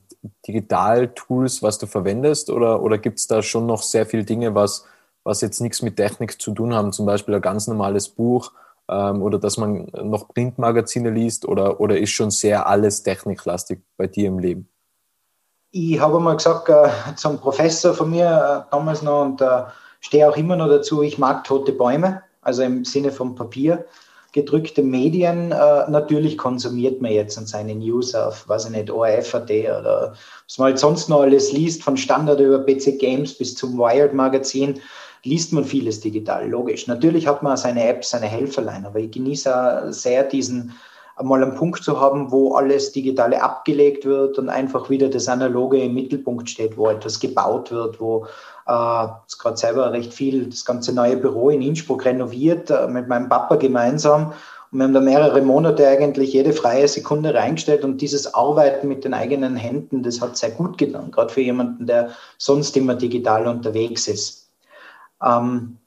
Digital-Tools, 0.47 1.61
was 1.61 1.77
du 1.77 1.87
verwendest? 1.87 2.49
Oder, 2.49 2.81
oder 2.81 2.97
gibt 2.97 3.19
es 3.19 3.27
da 3.27 3.41
schon 3.41 3.65
noch 3.65 3.83
sehr 3.83 4.05
viele 4.05 4.23
Dinge, 4.23 4.55
was, 4.55 4.85
was 5.23 5.41
jetzt 5.41 5.61
nichts 5.61 5.81
mit 5.81 5.97
Technik 5.97 6.41
zu 6.41 6.51
tun 6.53 6.73
haben? 6.73 6.91
Zum 6.91 7.05
Beispiel 7.05 7.35
ein 7.35 7.41
ganz 7.41 7.67
normales 7.67 8.09
Buch 8.09 8.51
ähm, 8.89 9.21
oder 9.21 9.37
dass 9.37 9.57
man 9.57 9.91
noch 10.03 10.27
Printmagazine 10.29 11.11
liest 11.11 11.47
oder, 11.47 11.79
oder 11.79 11.97
ist 11.97 12.11
schon 12.11 12.31
sehr 12.31 12.67
alles 12.67 13.03
techniklastig 13.03 13.79
bei 13.97 14.07
dir 14.07 14.27
im 14.27 14.39
Leben? 14.39 14.67
Ich 15.71 15.99
habe 15.99 16.19
mal 16.19 16.35
gesagt 16.35 16.67
äh, 16.69 16.89
zum 17.15 17.39
Professor 17.39 17.93
von 17.93 18.09
mir 18.09 18.65
äh, 18.67 18.71
damals 18.71 19.01
noch 19.01 19.21
und 19.21 19.41
äh, 19.41 19.63
stehe 19.99 20.27
auch 20.27 20.35
immer 20.35 20.55
noch 20.55 20.67
dazu, 20.67 21.01
ich 21.03 21.17
mag 21.17 21.43
tote 21.43 21.71
Bäume, 21.71 22.23
also 22.41 22.63
im 22.63 22.83
Sinne 22.83 23.11
vom 23.11 23.35
Papier 23.35 23.85
gedrückte 24.31 24.81
Medien 24.81 25.51
äh, 25.51 25.89
natürlich 25.89 26.37
konsumiert 26.37 27.01
man 27.01 27.11
jetzt 27.11 27.37
an 27.37 27.45
seine 27.45 27.75
News 27.75 28.15
auf, 28.15 28.47
weiß 28.47 28.65
ich 28.65 28.71
nicht, 28.71 28.89
ORF.at 28.89 29.49
oder 29.49 30.13
was 30.47 30.57
man 30.57 30.67
halt 30.67 30.79
sonst 30.79 31.09
noch 31.09 31.21
alles 31.21 31.51
liest, 31.51 31.83
von 31.83 31.97
Standard 31.97 32.39
über 32.39 32.59
PC 32.59 32.97
Games 32.97 33.33
bis 33.33 33.55
zum 33.55 33.77
Wired 33.77 34.13
Magazin, 34.13 34.79
liest 35.23 35.53
man 35.53 35.65
vieles 35.65 35.99
digital, 35.99 36.49
logisch. 36.49 36.87
Natürlich 36.87 37.27
hat 37.27 37.43
man 37.43 37.57
seine 37.57 37.87
Apps, 37.87 38.11
seine 38.11 38.27
Helferlein, 38.27 38.85
aber 38.85 38.99
ich 38.99 39.11
genieße 39.11 39.87
sehr 39.89 40.23
diesen 40.23 40.73
mal 41.21 41.43
einen 41.43 41.55
Punkt 41.55 41.83
zu 41.83 41.99
haben, 41.99 42.31
wo 42.31 42.55
alles 42.55 42.91
Digitale 42.91 43.41
abgelegt 43.41 44.05
wird 44.05 44.37
und 44.37 44.49
einfach 44.49 44.89
wieder 44.89 45.09
das 45.09 45.27
Analoge 45.27 45.81
im 45.81 45.93
Mittelpunkt 45.93 46.49
steht, 46.49 46.77
wo 46.77 46.89
etwas 46.89 47.19
gebaut 47.19 47.71
wird, 47.71 47.99
wo 47.99 48.25
äh, 48.67 49.07
ist 49.27 49.39
gerade 49.39 49.57
selber 49.57 49.91
recht 49.91 50.13
viel, 50.13 50.47
das 50.47 50.65
ganze 50.65 50.93
neue 50.93 51.17
Büro 51.17 51.49
in 51.49 51.61
Innsbruck 51.61 52.05
renoviert, 52.05 52.69
äh, 52.69 52.87
mit 52.87 53.07
meinem 53.07 53.29
Papa 53.29 53.55
gemeinsam. 53.55 54.33
Und 54.71 54.79
wir 54.79 54.85
haben 54.85 54.93
da 54.93 55.01
mehrere 55.01 55.41
Monate 55.41 55.85
eigentlich 55.87 56.31
jede 56.31 56.53
freie 56.53 56.87
Sekunde 56.87 57.33
reingestellt 57.33 57.83
und 57.83 57.99
dieses 57.99 58.33
Arbeiten 58.33 58.87
mit 58.87 59.03
den 59.03 59.13
eigenen 59.13 59.57
Händen, 59.57 60.01
das 60.01 60.21
hat 60.21 60.37
sehr 60.37 60.51
gut 60.51 60.77
getan, 60.77 61.11
gerade 61.11 61.33
für 61.33 61.41
jemanden, 61.41 61.87
der 61.87 62.11
sonst 62.37 62.77
immer 62.77 62.95
digital 62.95 63.47
unterwegs 63.47 64.07
ist. 64.07 64.49
Ähm, 65.21 65.77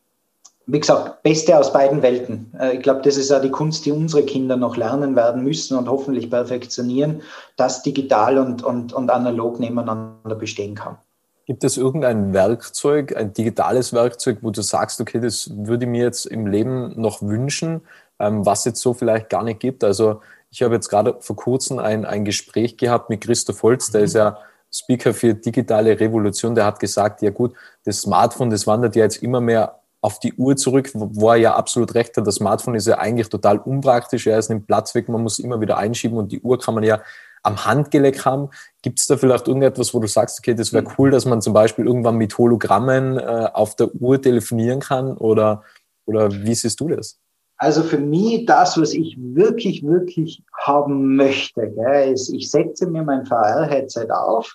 wie 0.67 0.81
gesagt, 0.81 1.23
Beste 1.23 1.59
aus 1.59 1.73
beiden 1.73 2.03
Welten. 2.03 2.53
Äh, 2.59 2.77
ich 2.77 2.83
glaube, 2.83 3.03
das 3.03 3.17
ist 3.17 3.31
auch 3.33 3.41
die 3.41 3.51
Kunst, 3.51 3.85
die 3.87 3.93
unsere 3.93 4.25
Kinder 4.25 4.57
noch 4.57 4.77
lernen 4.77 5.15
werden 5.17 5.45
müssen 5.45 5.77
und 5.77 5.89
hoffentlich 5.89 6.31
perfektionieren, 6.31 7.23
dass 7.57 7.83
digital 7.83 8.39
und, 8.39 8.63
und, 8.63 8.93
und 8.93 9.11
analog 9.11 9.61
nebeneinander 9.61 10.35
bestehen 10.35 10.75
kann. 10.75 10.97
Gibt 11.47 11.63
es 11.63 11.77
irgendein 11.77 12.33
Werkzeug, 12.33 13.15
ein 13.15 13.35
digitales 13.35 13.93
Werkzeug, 13.93 14.39
wo 14.41 14.51
du 14.51 14.63
sagst, 14.63 15.01
okay, 15.01 15.21
das 15.21 15.51
würde 15.55 15.85
ich 15.85 15.91
mir 15.91 16.05
jetzt 16.05 16.25
im 16.25 16.47
Leben 16.47 16.99
noch 16.99 17.21
wünschen, 17.21 17.83
ähm, 18.19 18.47
was 18.47 18.65
jetzt 18.65 18.81
so 18.81 18.95
vielleicht 18.95 19.29
gar 19.29 19.43
nicht 19.43 19.61
gibt? 19.61 19.85
Also 19.85 20.23
ich 20.51 20.63
habe 20.63 20.75
jetzt 20.75 20.89
gerade 20.89 21.17
vor 21.21 21.37
kurzem 21.37 21.79
ein, 21.79 22.07
ein 22.07 22.25
Gespräch 22.25 22.79
gehabt 22.79 23.11
mit 23.11 23.21
Christoph 23.21 23.63
Holz, 23.63 23.91
der 23.91 24.01
mhm. 24.01 24.05
ist 24.07 24.15
ja 24.15 24.39
Speaker 24.73 25.13
für 25.13 25.35
digitale 25.35 26.01
Revolution, 26.01 26.55
der 26.55 26.65
hat 26.65 26.81
gesagt, 26.81 27.21
ja 27.21 27.31
gut, 27.31 27.53
das 27.85 28.01
Smartphone, 28.01 28.51
das 28.51 28.67
wandert 28.67 28.97
ja 28.97 29.05
jetzt 29.05 29.23
immer 29.23 29.41
mehr 29.41 29.81
auf 30.05 30.19
die 30.19 30.35
Uhr 30.35 30.55
zurück, 30.55 30.91
wo 30.93 31.31
er 31.31 31.37
ja 31.37 31.55
absolut 31.55 31.95
recht 31.95 32.15
hat. 32.19 32.27
Das 32.27 32.35
Smartphone 32.35 32.75
ist 32.75 32.87
ja 32.87 32.99
eigentlich 32.99 33.31
total 33.31 33.57
unpraktisch. 33.57 34.27
Er 34.27 34.39
ist 34.39 34.51
nimmt 34.51 34.67
Platz 34.67 34.95
weg, 34.95 35.09
man 35.09 35.23
muss 35.23 35.39
immer 35.39 35.63
wieder 35.63 35.79
einschieben 35.79 36.19
und 36.19 36.31
die 36.31 36.43
Uhr 36.43 36.59
kann 36.59 36.75
man 36.75 36.85
ja 36.85 37.01
am 37.43 37.65
Handgelenk 37.65 38.23
haben. 38.27 38.51
Gibt 38.83 39.01
es 39.01 39.07
da 39.07 39.17
vielleicht 39.17 39.49
irgendetwas, 39.49 39.95
wo 39.95 40.01
du 40.01 40.07
sagst, 40.07 40.39
okay, 40.39 40.53
das 40.53 40.75
wäre 40.75 40.85
cool, 40.99 41.11
dass 41.11 41.25
man 41.25 41.41
zum 41.41 41.55
Beispiel 41.55 41.87
irgendwann 41.87 42.17
mit 42.17 42.37
Hologrammen 42.37 43.19
äh, 43.19 43.49
auf 43.55 43.77
der 43.77 43.95
Uhr 43.95 44.21
telefonieren 44.21 44.81
kann? 44.81 45.17
Oder, 45.17 45.63
oder 46.05 46.31
wie 46.31 46.55
siehst 46.55 46.81
du 46.81 46.89
das? 46.89 47.19
Also 47.57 47.83
für 47.83 47.99
mich 47.99 48.45
das, 48.45 48.79
was 48.79 48.93
ich 48.93 49.17
wirklich, 49.19 49.87
wirklich 49.87 50.43
haben 50.53 51.17
möchte, 51.17 51.71
gell, 51.71 52.13
ist, 52.13 52.29
ich 52.29 52.51
setze 52.51 52.87
mir 52.87 53.05
mein 53.05 53.25
VR-Headset 53.25 54.11
auf, 54.11 54.55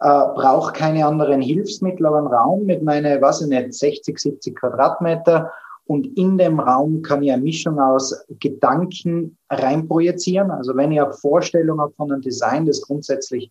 äh, 0.00 0.06
brauche 0.34 0.72
keine 0.72 1.06
anderen 1.06 1.40
Hilfsmittel, 1.40 2.06
aber 2.06 2.18
einen 2.18 2.26
Raum 2.28 2.66
mit 2.66 2.82
meine, 2.82 3.20
was 3.20 3.40
ich 3.40 3.48
nicht, 3.48 3.74
60, 3.74 4.18
70 4.18 4.56
Quadratmeter 4.56 5.50
und 5.88 6.18
in 6.18 6.36
dem 6.36 6.60
Raum 6.60 7.00
kann 7.00 7.22
ich 7.22 7.32
eine 7.32 7.42
Mischung 7.42 7.80
aus 7.80 8.14
Gedanken 8.40 9.38
reinprojizieren. 9.48 10.50
Also 10.50 10.76
wenn 10.76 10.92
ich 10.92 11.00
eine 11.00 11.14
Vorstellung 11.14 11.80
habe 11.80 11.94
von 11.94 12.12
einem 12.12 12.20
Design, 12.20 12.66
das 12.66 12.82
grundsätzlich, 12.82 13.50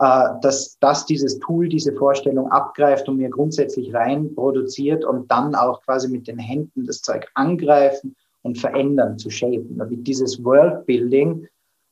äh, 0.00 0.28
dass, 0.42 0.76
dass 0.80 1.06
dieses 1.06 1.38
Tool 1.38 1.68
diese 1.68 1.92
Vorstellung 1.92 2.50
abgreift 2.50 3.08
und 3.08 3.18
mir 3.18 3.30
grundsätzlich 3.30 3.94
rein 3.94 4.34
produziert 4.34 5.04
und 5.04 5.30
dann 5.30 5.54
auch 5.54 5.80
quasi 5.82 6.08
mit 6.08 6.26
den 6.26 6.40
Händen 6.40 6.86
das 6.86 7.02
Zeug 7.02 7.28
angreifen 7.34 8.16
und 8.42 8.58
verändern, 8.58 9.16
zu 9.16 9.30
shapen. 9.30 9.78
Damit 9.78 10.08
dieses 10.08 10.42
Worldbuilding 10.42 11.46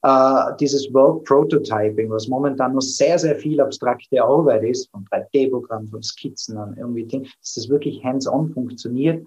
äh, 0.05 0.55
dieses 0.61 0.93
World 0.93 1.25
Prototyping, 1.25 2.11
was 2.11 2.29
momentan 2.29 2.75
noch 2.75 2.83
sehr, 2.83 3.19
sehr 3.19 3.37
viel 3.37 3.59
abstrakte 3.59 4.23
Arbeit 4.23 4.63
ist, 4.63 4.91
von 4.91 5.07
3D-Programmen, 5.07 5.89
von 5.89 6.03
Skizzen 6.03 6.59
an 6.59 6.77
irgendwie 6.77 7.05
Dinge, 7.05 7.25
dass 7.41 7.55
das 7.55 7.71
wirklich 7.71 8.05
hands-on 8.05 8.53
funktioniert. 8.53 9.27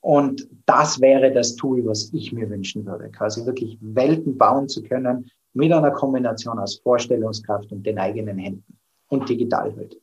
Und 0.00 0.48
das 0.64 0.98
wäre 1.00 1.30
das 1.30 1.56
Tool, 1.56 1.84
was 1.84 2.10
ich 2.14 2.32
mir 2.32 2.48
wünschen 2.48 2.86
würde, 2.86 3.10
quasi 3.10 3.44
wirklich 3.44 3.76
Welten 3.82 4.38
bauen 4.38 4.66
zu 4.66 4.82
können 4.82 5.30
mit 5.52 5.70
einer 5.70 5.90
Kombination 5.90 6.58
aus 6.58 6.76
Vorstellungskraft 6.76 7.70
und 7.70 7.84
den 7.84 7.98
eigenen 7.98 8.38
Händen 8.38 8.78
und 9.08 9.28
Digitalwelt. 9.28 10.00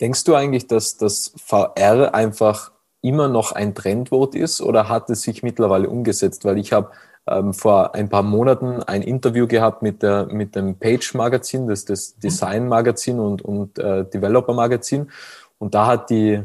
Denkst 0.00 0.24
du 0.24 0.34
eigentlich, 0.34 0.66
dass 0.66 0.96
das 0.96 1.34
VR 1.36 2.14
einfach 2.14 2.72
immer 3.02 3.28
noch 3.28 3.52
ein 3.52 3.74
Trendwort 3.74 4.34
ist 4.34 4.62
oder 4.62 4.88
hat 4.88 5.10
es 5.10 5.22
sich 5.22 5.42
mittlerweile 5.42 5.90
umgesetzt? 5.90 6.44
Weil 6.46 6.58
ich 6.58 6.72
habe 6.72 6.90
ähm, 7.28 7.52
vor 7.52 7.94
ein 7.94 8.08
paar 8.08 8.22
Monaten 8.22 8.82
ein 8.82 9.02
Interview 9.02 9.46
gehabt 9.46 9.82
mit, 9.82 10.02
der, 10.02 10.26
mit 10.26 10.54
dem 10.54 10.78
Page-Magazin, 10.78 11.66
das, 11.66 11.84
das 11.84 12.14
mhm. 12.16 12.20
Design-Magazin 12.20 13.18
und, 13.18 13.42
und 13.42 13.78
äh, 13.78 14.04
Developer-Magazin. 14.04 15.10
Und 15.58 15.74
da 15.74 15.86
hat 15.86 16.10
die, 16.10 16.42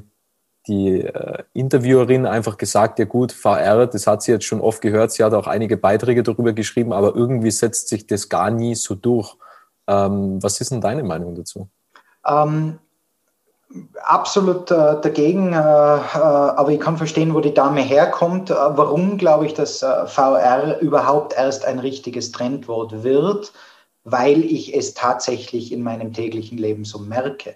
die 0.68 1.02
äh, 1.02 1.44
Interviewerin 1.54 2.26
einfach 2.26 2.58
gesagt, 2.58 3.00
ja 3.00 3.06
gut, 3.06 3.32
VR, 3.32 3.88
das 3.88 4.08
hat 4.08 4.24
sie 4.24 4.32
jetzt 4.32 4.46
schon 4.46 4.62
oft 4.62 4.82
gehört, 4.82 5.12
sie 5.12 5.24
hat 5.24 5.34
auch 5.34 5.48
einige 5.48 5.78
Beiträge 5.78 6.24
darüber 6.24 6.54
geschrieben, 6.54 6.94
aber 6.94 7.16
irgendwie 7.16 7.52
setzt 7.52 7.88
sich 7.90 8.08
das 8.08 8.30
gar 8.30 8.50
nie 8.50 8.76
so 8.76 8.96
durch. 8.96 9.36
Ähm, 9.88 10.42
was 10.42 10.62
ist 10.62 10.72
denn 10.72 10.82
deine 10.82 11.04
Meinung 11.04 11.36
dazu? 11.36 11.70
Ähm, 12.28 12.80
absolut 14.04 14.72
äh, 14.72 15.00
dagegen, 15.02 15.54
äh, 15.54 15.56
äh, 15.56 15.60
aber 15.60 16.72
ich 16.72 16.80
kann 16.80 16.98
verstehen, 16.98 17.34
wo 17.34 17.40
die 17.40 17.54
Dame 17.54 17.82
herkommt. 17.82 18.50
Äh, 18.50 18.56
warum 18.56 19.18
glaube 19.18 19.46
ich, 19.46 19.54
dass 19.54 19.82
äh, 19.82 20.08
VR 20.08 20.80
überhaupt 20.80 21.34
erst 21.34 21.66
ein 21.66 21.80
richtiges 21.80 22.32
Trendwort 22.32 23.04
wird? 23.04 23.54
Weil 24.04 24.44
ich 24.44 24.76
es 24.76 24.94
tatsächlich 24.94 25.72
in 25.72 25.84
meinem 25.84 26.12
täglichen 26.14 26.58
Leben 26.58 26.86
so 26.86 27.00
merke. 27.00 27.56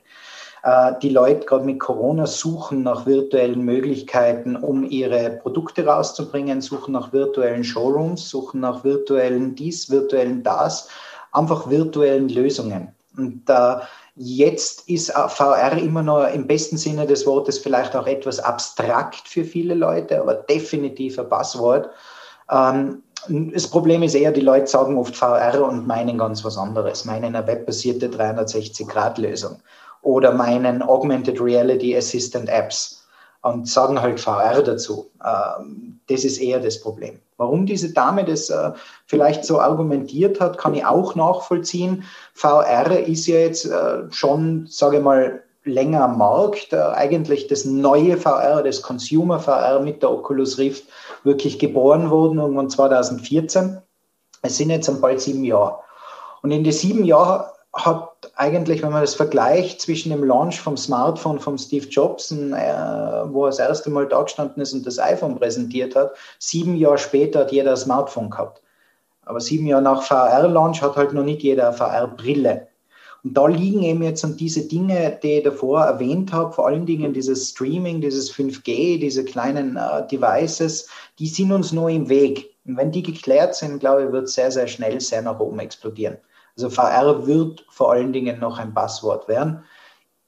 Die 1.04 1.10
Leute 1.10 1.46
gerade 1.46 1.64
mit 1.64 1.80
Corona 1.80 2.26
suchen 2.26 2.82
nach 2.82 3.06
virtuellen 3.06 3.62
Möglichkeiten, 3.62 4.56
um 4.56 4.84
ihre 4.84 5.30
Produkte 5.30 5.86
rauszubringen, 5.86 6.60
suchen 6.60 6.94
nach 6.94 7.14
virtuellen 7.14 7.64
Showrooms, 7.64 8.28
suchen 8.28 8.62
nach 8.62 8.84
virtuellen 8.84 9.54
dies, 9.54 9.92
virtuellen 9.92 10.42
das, 10.42 10.90
einfach 11.32 11.70
virtuellen 11.70 12.30
Lösungen. 12.30 12.96
Und 13.16 13.48
äh, 13.48 13.76
Jetzt 14.18 14.88
ist 14.88 15.12
VR 15.12 15.78
immer 15.78 16.02
noch 16.02 16.26
im 16.34 16.48
besten 16.48 16.78
Sinne 16.78 17.06
des 17.06 17.26
Wortes 17.26 17.60
vielleicht 17.60 17.96
auch 17.96 18.08
etwas 18.08 18.40
abstrakt 18.40 19.28
für 19.28 19.44
viele 19.44 19.74
Leute, 19.74 20.22
aber 20.22 20.36
definitiv 20.36 21.20
ein 21.20 21.28
Passwort. 21.28 21.90
Ähm, 22.50 23.04
das 23.28 23.68
Problem 23.68 24.04
ist 24.04 24.16
eher, 24.16 24.32
die 24.32 24.42
Leute 24.42 24.68
sagen 24.68 24.98
oft 24.98 25.16
VR 25.16 25.62
und 25.68 25.86
meinen 25.86 26.18
ganz 26.18 26.46
was 26.46 26.58
anderes, 26.58 27.04
meinen 27.04 27.36
eine 27.36 27.46
webbasierte 27.46 28.08
360-Grad-Lösung 28.08 29.60
oder 30.02 30.32
meinen 30.32 30.82
Augmented 30.82 31.42
Reality 31.42 31.98
Assistant 31.98 32.48
Apps 32.48 33.06
und 33.42 33.68
sagen 33.68 34.02
halt 34.02 34.20
VR 34.20 34.62
dazu. 34.62 35.12
Ähm, 35.26 35.85
das 36.08 36.24
ist 36.24 36.38
eher 36.38 36.60
das 36.60 36.80
Problem. 36.80 37.20
Warum 37.38 37.66
diese 37.66 37.92
Dame 37.92 38.24
das 38.24 38.50
äh, 38.50 38.72
vielleicht 39.08 39.44
so 39.44 39.60
argumentiert 39.60 40.40
hat, 40.40 40.58
kann 40.58 40.74
ich 40.74 40.86
auch 40.86 41.16
nachvollziehen. 41.16 42.04
VR 42.34 43.00
ist 43.00 43.28
ja 43.28 43.40
jetzt 43.40 43.66
äh, 43.66 44.04
schon, 44.12 44.68
sage 44.70 44.98
ich 44.98 45.04
mal, 45.04 45.44
länger 45.64 46.04
am 46.04 46.18
Markt. 46.18 46.72
Äh, 46.72 46.78
eigentlich 46.78 47.48
das 47.48 47.66
neue 47.66 48.18
VR, 48.18 48.64
das 48.64 48.82
Consumer 48.82 49.40
VR 49.40 49.80
mit 49.80 50.02
der 50.02 50.12
Oculus 50.12 50.58
Rift 50.58 50.86
wirklich 51.24 51.60
geboren 51.60 52.10
worden, 52.10 52.38
irgendwann 52.38 52.70
2014. 52.70 53.82
Es 54.44 54.58
sind 54.58 54.70
jetzt 54.70 55.02
bald 55.02 55.20
sieben 55.20 55.44
Jahre. 55.44 55.80
Und 56.44 56.52
in 56.52 56.64
den 56.64 56.74
sieben 56.74 57.04
Jahren 57.04 57.46
hat 57.76 58.32
eigentlich, 58.36 58.82
wenn 58.82 58.92
man 58.92 59.02
das 59.02 59.16
vergleicht 59.16 59.82
zwischen 59.82 60.10
dem 60.10 60.24
Launch 60.24 60.62
vom 60.62 60.78
Smartphone 60.78 61.40
von 61.40 61.58
Steve 61.58 61.86
Jobs, 61.88 62.32
äh, 62.32 62.36
wo 62.36 63.44
er 63.44 63.50
das 63.50 63.60
erste 63.60 63.90
Mal 63.90 64.08
da 64.08 64.24
gestanden 64.24 64.64
ist 64.64 64.74
und 64.74 64.88
das 64.88 64.98
iPhone 64.98 65.38
präsentiert 65.38 65.96
hat, 65.96 66.14
sieben 66.40 66.78
Jahre 66.78 66.98
später 66.98 67.42
hat 67.42 67.52
jeder 67.52 67.72
ein 67.72 67.78
Smartphone 67.78 68.30
gehabt. 68.30 68.62
Aber 69.26 69.42
sieben 69.42 69.68
Jahre 69.68 69.84
nach 69.84 70.04
VR-Launch 70.04 70.82
hat 70.82 70.96
halt 70.96 71.14
noch 71.14 71.24
nicht 71.24 71.44
jeder 71.44 71.68
eine 71.68 71.78
VR-Brille. 71.78 72.68
Und 73.26 73.36
da 73.36 73.48
liegen 73.48 73.82
eben 73.84 74.04
jetzt 74.04 74.24
an 74.24 74.38
diese 74.38 74.68
Dinge, 74.68 75.20
die 75.22 75.40
ich 75.40 75.44
davor 75.44 75.82
erwähnt 75.84 76.32
habe, 76.32 76.54
vor 76.54 76.68
allen 76.68 76.86
Dingen 76.86 77.12
dieses 77.12 77.50
Streaming, 77.50 78.00
dieses 78.00 78.32
5G, 78.32 79.00
diese 79.00 79.26
kleinen 79.26 79.76
äh, 79.76 80.08
Devices, 80.08 80.88
die 81.20 81.28
sind 81.28 81.52
uns 81.52 81.74
nur 81.74 81.90
im 81.90 82.08
Weg. 82.08 82.56
Und 82.66 82.78
wenn 82.78 82.92
die 82.92 83.04
geklärt 83.04 83.56
sind, 83.56 83.80
glaube 83.80 84.06
ich, 84.06 84.12
wird 84.12 84.30
sehr, 84.30 84.52
sehr 84.52 84.68
schnell 84.68 85.02
sehr 85.02 85.24
nach 85.24 85.40
oben 85.40 85.60
explodieren. 85.60 86.18
Also 86.58 86.70
VR 86.70 87.28
wird 87.28 87.66
vor 87.70 87.92
allen 87.92 88.14
Dingen 88.14 88.40
noch 88.40 88.58
ein 88.60 88.74
Passwort 88.74 89.28
werden. 89.28 89.64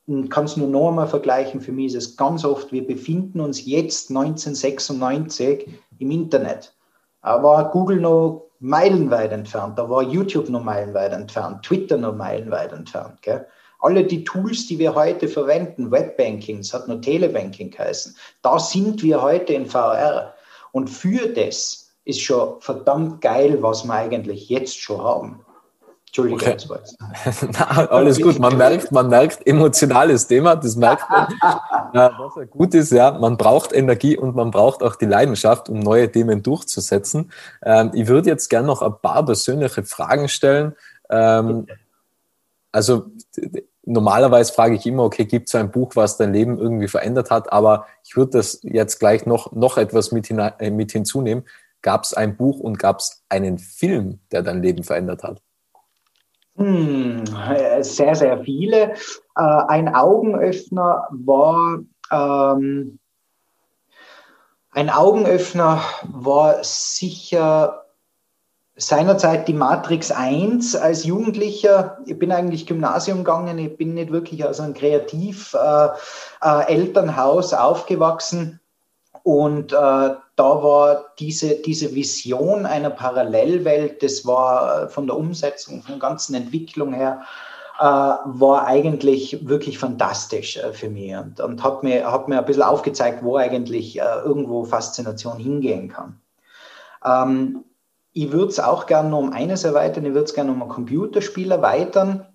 Ich 0.08 0.30
kann 0.30 0.46
es 0.46 0.58
nur 0.58 0.68
noch 0.68 0.90
einmal 0.90 1.08
vergleichen. 1.08 1.62
Für 1.62 1.72
mich 1.72 1.88
ist 1.88 1.96
es 1.96 2.18
ganz 2.18 2.46
oft, 2.46 2.72
wir 2.72 2.86
befinden 2.86 3.40
uns 3.40 3.66
jetzt 3.66 4.10
1996 4.10 5.70
im 6.00 6.12
Internet. 6.12 6.74
Da 7.22 7.44
war 7.44 7.72
Google 7.72 8.00
noch 8.00 8.48
meilenweit 8.60 9.32
entfernt, 9.32 9.78
da 9.78 9.90
war 9.90 10.02
YouTube 10.02 10.50
noch 10.50 10.64
meilenweit 10.64 11.12
entfernt, 11.12 11.64
Twitter 11.64 11.98
noch 11.98 12.16
meilenweit 12.16 12.72
entfernt. 12.72 13.22
Gell? 13.22 13.46
Alle 13.80 14.04
die 14.04 14.24
Tools, 14.24 14.66
die 14.68 14.80
wir 14.80 14.96
heute 14.96 15.28
verwenden, 15.28 15.92
Webbanking, 15.92 16.60
es 16.60 16.74
hat 16.74 16.88
nur 16.88 17.02
Telebanking 17.02 17.70
geheißen, 17.70 18.16
da 18.42 18.58
sind 18.58 19.04
wir 19.04 19.22
heute 19.22 19.54
in 19.54 19.68
VR. 19.68 20.34
Und 20.72 20.90
für 20.90 21.28
das 21.28 21.92
ist 22.06 22.22
schon 22.22 22.60
verdammt 22.62 23.22
geil, 23.22 23.62
was 23.62 23.84
wir 23.84 23.94
eigentlich 23.94 24.50
jetzt 24.50 24.80
schon 24.80 25.04
haben. 25.04 25.46
Entschuldige, 26.18 26.58
okay. 26.70 27.48
Na, 27.54 27.86
alles 27.90 28.20
gut. 28.20 28.40
Man 28.40 28.58
merkt, 28.58 28.92
man 28.92 29.08
merkt, 29.08 29.46
emotionales 29.46 30.26
Thema, 30.26 30.56
das 30.56 30.76
merkt 30.76 31.08
man. 31.10 31.28
was 31.94 32.36
ja 32.36 32.44
gut 32.46 32.74
ist, 32.74 32.92
ja, 32.92 33.12
man 33.12 33.38
braucht 33.38 33.72
Energie 33.72 34.18
und 34.18 34.36
man 34.36 34.50
braucht 34.50 34.82
auch 34.82 34.96
die 34.96 35.06
Leidenschaft, 35.06 35.70
um 35.70 35.80
neue 35.80 36.12
Themen 36.12 36.42
durchzusetzen. 36.42 37.32
Ähm, 37.64 37.92
ich 37.94 38.08
würde 38.08 38.30
jetzt 38.30 38.50
gerne 38.50 38.68
noch 38.68 38.82
ein 38.82 38.96
paar 39.00 39.24
persönliche 39.26 39.84
Fragen 39.84 40.28
stellen. 40.28 40.76
Ähm, 41.10 41.68
also 42.72 43.06
normalerweise 43.86 44.54
frage 44.54 44.76
ich 44.76 44.86
immer, 44.88 45.04
okay, 45.04 45.26
gibt 45.26 45.50
es 45.50 45.56
ein 45.56 45.72
Buch, 45.72 45.96
was 45.96 46.18
dein 46.18 46.34
Leben 46.34 46.58
irgendwie 46.58 46.88
verändert 46.88 47.30
hat? 47.30 47.52
Aber 47.52 47.86
ich 48.04 48.16
würde 48.18 48.32
das 48.32 48.60
jetzt 48.64 49.00
gleich 49.00 49.26
noch, 49.26 49.52
noch 49.52 49.78
etwas 49.78 50.12
mit, 50.12 50.28
hinein, 50.28 50.54
äh, 50.60 50.72
mit 50.72 50.92
hinzunehmen. 50.92 51.46
Gab 51.84 52.04
es 52.04 52.16
ein 52.16 52.36
Buch 52.36 52.60
und 52.60 52.80
gab 52.80 53.00
es 53.00 53.24
einen 53.30 53.60
Film, 53.60 54.20
der 54.32 54.42
dein 54.42 54.64
Leben 54.64 54.84
verändert 54.84 55.24
hat? 55.24 55.42
Hm, 56.58 57.24
sehr, 57.82 58.16
sehr 58.16 58.44
viele. 58.44 58.94
Äh, 59.36 59.36
ein 59.36 59.94
Augenöffner 59.94 61.08
war 61.12 61.80
ähm, 62.12 63.00
ein 64.72 64.90
Augenöffner 64.92 65.82
war 66.04 66.64
sicher 66.64 67.84
seinerzeit 68.76 69.48
die 69.48 69.54
Matrix 69.54 70.12
1 70.12 70.76
als 70.76 71.04
Jugendlicher. 71.04 71.98
Ich 72.06 72.20
bin 72.20 72.32
eigentlich 72.32 72.68
Gymnasium 72.68 73.20
gegangen, 73.20 73.58
ich 73.58 73.76
bin 73.76 73.96
nicht 73.96 74.12
wirklich 74.12 74.46
aus 74.46 74.60
einem 74.60 74.76
Kreativ-Elternhaus 74.76 77.52
äh, 77.52 77.56
äh, 77.56 77.60
aufgewachsen. 77.60 78.60
Und 79.28 79.74
äh, 79.74 79.76
da 79.76 80.24
war 80.38 81.04
diese, 81.20 81.56
diese 81.56 81.94
Vision 81.94 82.66
einer 82.66 82.90
Parallelwelt, 82.90 84.02
das 84.02 84.26
war 84.26 84.84
äh, 84.84 84.88
von 84.88 85.06
der 85.06 85.18
Umsetzung, 85.18 85.82
von 85.82 85.96
der 85.96 86.00
ganzen 86.00 86.34
Entwicklung 86.34 86.94
her, 86.94 87.24
äh, 87.78 87.84
war 87.84 88.66
eigentlich 88.66 89.46
wirklich 89.46 89.80
fantastisch 89.80 90.56
äh, 90.56 90.72
für 90.72 90.90
mich 90.90 91.14
und, 91.14 91.42
und 91.42 91.62
hat, 91.62 91.84
mir, 91.84 92.10
hat 92.10 92.30
mir 92.30 92.40
ein 92.40 92.46
bisschen 92.46 92.64
aufgezeigt, 92.64 93.22
wo 93.22 93.36
eigentlich 93.36 93.98
irgendwo 93.98 94.64
Faszination 94.64 95.40
hingehen 95.40 95.90
kann. 95.90 96.22
Ähm, 97.04 97.66
ich 98.14 98.32
würde 98.32 98.48
es 98.48 98.62
auch 98.62 98.86
gerne 98.86 99.14
um 99.14 99.34
eines 99.34 99.66
erweitern, 99.66 100.06
ich 100.06 100.14
würde 100.14 100.24
es 100.24 100.36
gerne 100.36 100.52
um 100.52 100.64
ein 100.64 100.70
Computerspiel 100.70 101.52
erweitern. 101.52 102.26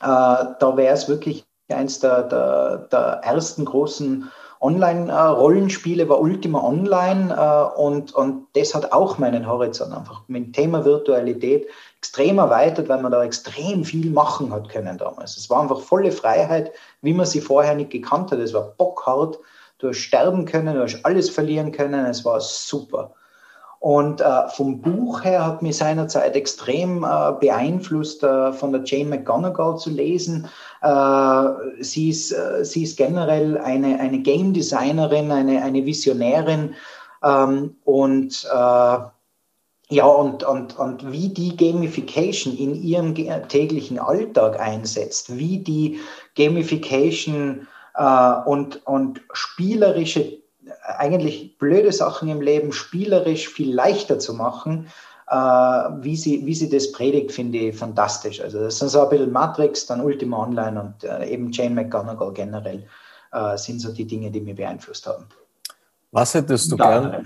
Äh, 0.00 0.06
da 0.08 0.72
wäre 0.76 0.94
es 0.94 1.08
wirklich 1.08 1.44
eins 1.68 2.00
der, 2.00 2.24
der, 2.24 2.88
der 2.90 3.20
ersten 3.22 3.64
großen 3.64 4.32
Online-Rollenspiele, 4.64 6.08
war 6.08 6.20
Ultima 6.20 6.62
Online 6.64 7.34
äh, 7.34 7.78
und, 7.78 8.14
und 8.14 8.46
das 8.54 8.74
hat 8.74 8.92
auch 8.92 9.18
meinen 9.18 9.46
Horizont 9.46 9.92
einfach 9.92 10.22
mit 10.26 10.46
dem 10.46 10.52
Thema 10.54 10.84
Virtualität 10.86 11.68
extrem 11.98 12.38
erweitert, 12.38 12.88
weil 12.88 13.02
man 13.02 13.12
da 13.12 13.22
extrem 13.22 13.84
viel 13.84 14.10
machen 14.10 14.52
hat 14.52 14.70
können 14.70 14.96
damals. 14.96 15.36
Es 15.36 15.50
war 15.50 15.60
einfach 15.60 15.80
volle 15.80 16.10
Freiheit, 16.10 16.72
wie 17.02 17.12
man 17.12 17.26
sie 17.26 17.42
vorher 17.42 17.74
nicht 17.74 17.90
gekannt 17.90 18.32
hat. 18.32 18.38
Es 18.38 18.54
war 18.54 18.74
bockhart, 18.78 19.38
du 19.78 19.88
hast 19.88 19.98
sterben 19.98 20.46
können, 20.46 20.74
du 20.74 20.82
hast 20.82 21.04
alles 21.04 21.28
verlieren 21.28 21.70
können, 21.70 22.06
es 22.06 22.24
war 22.24 22.40
super. 22.40 23.14
Und 23.84 24.22
äh, 24.22 24.48
vom 24.48 24.80
Buch 24.80 25.24
her 25.24 25.44
hat 25.44 25.60
mich 25.60 25.76
seinerzeit 25.76 26.34
extrem 26.36 27.04
äh, 27.04 27.32
beeinflusst, 27.38 28.22
äh, 28.22 28.50
von 28.54 28.72
der 28.72 28.82
Jane 28.82 29.10
McGonagall 29.10 29.76
zu 29.76 29.90
lesen. 29.90 30.48
Äh, 30.80 31.44
sie, 31.80 32.08
ist, 32.08 32.32
äh, 32.32 32.64
sie 32.64 32.84
ist 32.84 32.96
generell 32.96 33.58
eine, 33.58 34.00
eine 34.00 34.20
Game 34.20 34.54
Designerin, 34.54 35.30
eine, 35.30 35.62
eine 35.62 35.84
Visionärin. 35.84 36.72
Ähm, 37.22 37.76
und 37.84 38.48
äh, 38.50 38.98
ja, 39.90 40.06
und, 40.06 40.44
und, 40.44 40.78
und 40.78 41.12
wie 41.12 41.28
die 41.28 41.54
Gamification 41.54 42.56
in 42.56 42.74
ihrem 42.74 43.14
täglichen 43.14 43.98
Alltag 43.98 44.58
einsetzt, 44.58 45.36
wie 45.36 45.58
die 45.58 46.00
Gamification 46.36 47.68
und, 48.46 48.86
und 48.86 49.20
spielerische 49.34 50.43
eigentlich 50.84 51.58
blöde 51.58 51.92
Sachen 51.92 52.28
im 52.28 52.40
Leben 52.40 52.72
spielerisch 52.72 53.48
viel 53.48 53.74
leichter 53.74 54.18
zu 54.18 54.34
machen, 54.34 54.88
äh, 55.28 55.34
wie, 55.34 56.16
sie, 56.16 56.44
wie 56.44 56.54
sie 56.54 56.68
das 56.68 56.92
predigt, 56.92 57.32
finde 57.32 57.58
ich 57.58 57.76
fantastisch. 57.76 58.40
Also 58.40 58.60
das 58.60 58.78
sind 58.78 58.90
so 58.90 59.02
ein 59.02 59.08
bisschen 59.08 59.32
Matrix, 59.32 59.86
dann 59.86 60.00
Ultima 60.00 60.42
Online 60.42 60.80
und 60.80 61.04
äh, 61.04 61.26
eben 61.26 61.50
Jane 61.50 61.74
McGonagall 61.74 62.32
generell 62.32 62.86
äh, 63.32 63.56
sind 63.56 63.80
so 63.80 63.92
die 63.92 64.04
Dinge, 64.04 64.30
die 64.30 64.40
mich 64.40 64.56
beeinflusst 64.56 65.06
haben. 65.06 65.26
Was 66.12 66.34
hättest 66.34 66.70
du 66.70 66.76
gerne? 66.76 67.24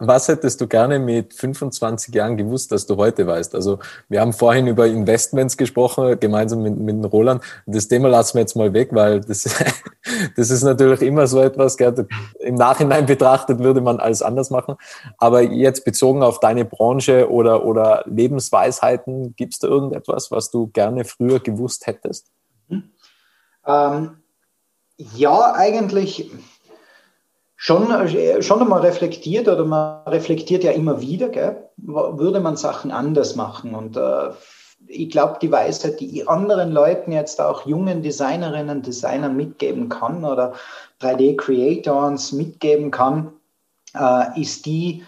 Was 0.00 0.28
hättest 0.28 0.60
du 0.60 0.66
gerne 0.66 0.98
mit 0.98 1.34
25 1.34 2.14
Jahren 2.14 2.36
gewusst, 2.36 2.70
dass 2.72 2.86
du 2.86 2.96
heute 2.96 3.26
weißt? 3.26 3.54
Also 3.54 3.78
wir 4.08 4.20
haben 4.20 4.32
vorhin 4.32 4.66
über 4.66 4.86
Investments 4.86 5.56
gesprochen, 5.56 6.18
gemeinsam 6.20 6.62
mit, 6.62 6.76
mit 6.76 7.12
Roland. 7.12 7.42
Das 7.66 7.88
Thema 7.88 8.08
lassen 8.08 8.34
wir 8.34 8.42
jetzt 8.42 8.54
mal 8.54 8.72
weg, 8.72 8.90
weil 8.92 9.20
das, 9.20 9.42
das 10.36 10.50
ist 10.50 10.62
natürlich 10.62 11.02
immer 11.02 11.26
so 11.26 11.40
etwas, 11.40 11.76
gell, 11.76 12.06
im 12.38 12.54
Nachhinein 12.54 13.06
betrachtet 13.06 13.58
würde 13.58 13.80
man 13.80 13.98
alles 13.98 14.22
anders 14.22 14.50
machen. 14.50 14.76
Aber 15.18 15.42
jetzt 15.42 15.84
bezogen 15.84 16.22
auf 16.22 16.38
deine 16.40 16.64
Branche 16.64 17.30
oder, 17.30 17.64
oder 17.64 18.04
Lebensweisheiten, 18.06 19.34
gibt 19.36 19.54
es 19.54 19.58
da 19.58 19.68
irgendetwas, 19.68 20.30
was 20.30 20.50
du 20.50 20.68
gerne 20.68 21.04
früher 21.04 21.40
gewusst 21.40 21.86
hättest? 21.86 22.30
Ähm, 23.66 24.16
ja, 24.96 25.54
eigentlich 25.54 26.30
schon, 27.62 27.88
äh, 27.92 28.42
schon 28.42 28.60
einmal 28.60 28.80
reflektiert 28.80 29.46
oder 29.46 29.64
man 29.64 30.02
reflektiert 30.08 30.64
ja 30.64 30.72
immer 30.72 31.00
wieder, 31.00 31.28
gell? 31.28 31.68
würde 31.76 32.40
man 32.40 32.56
Sachen 32.56 32.90
anders 32.90 33.36
machen. 33.36 33.76
Und 33.76 33.96
äh, 33.96 34.30
ich 34.88 35.10
glaube, 35.10 35.38
die 35.40 35.52
Weisheit, 35.52 36.00
die 36.00 36.26
anderen 36.26 36.72
Leuten 36.72 37.12
jetzt 37.12 37.40
auch 37.40 37.64
jungen 37.64 38.02
Designerinnen, 38.02 38.82
Designern 38.82 39.36
mitgeben 39.36 39.88
kann 39.88 40.24
oder 40.24 40.54
3D-Creators 41.02 42.32
mitgeben 42.32 42.90
kann, 42.90 43.32
äh, 43.94 44.40
ist 44.40 44.66
die, 44.66 45.04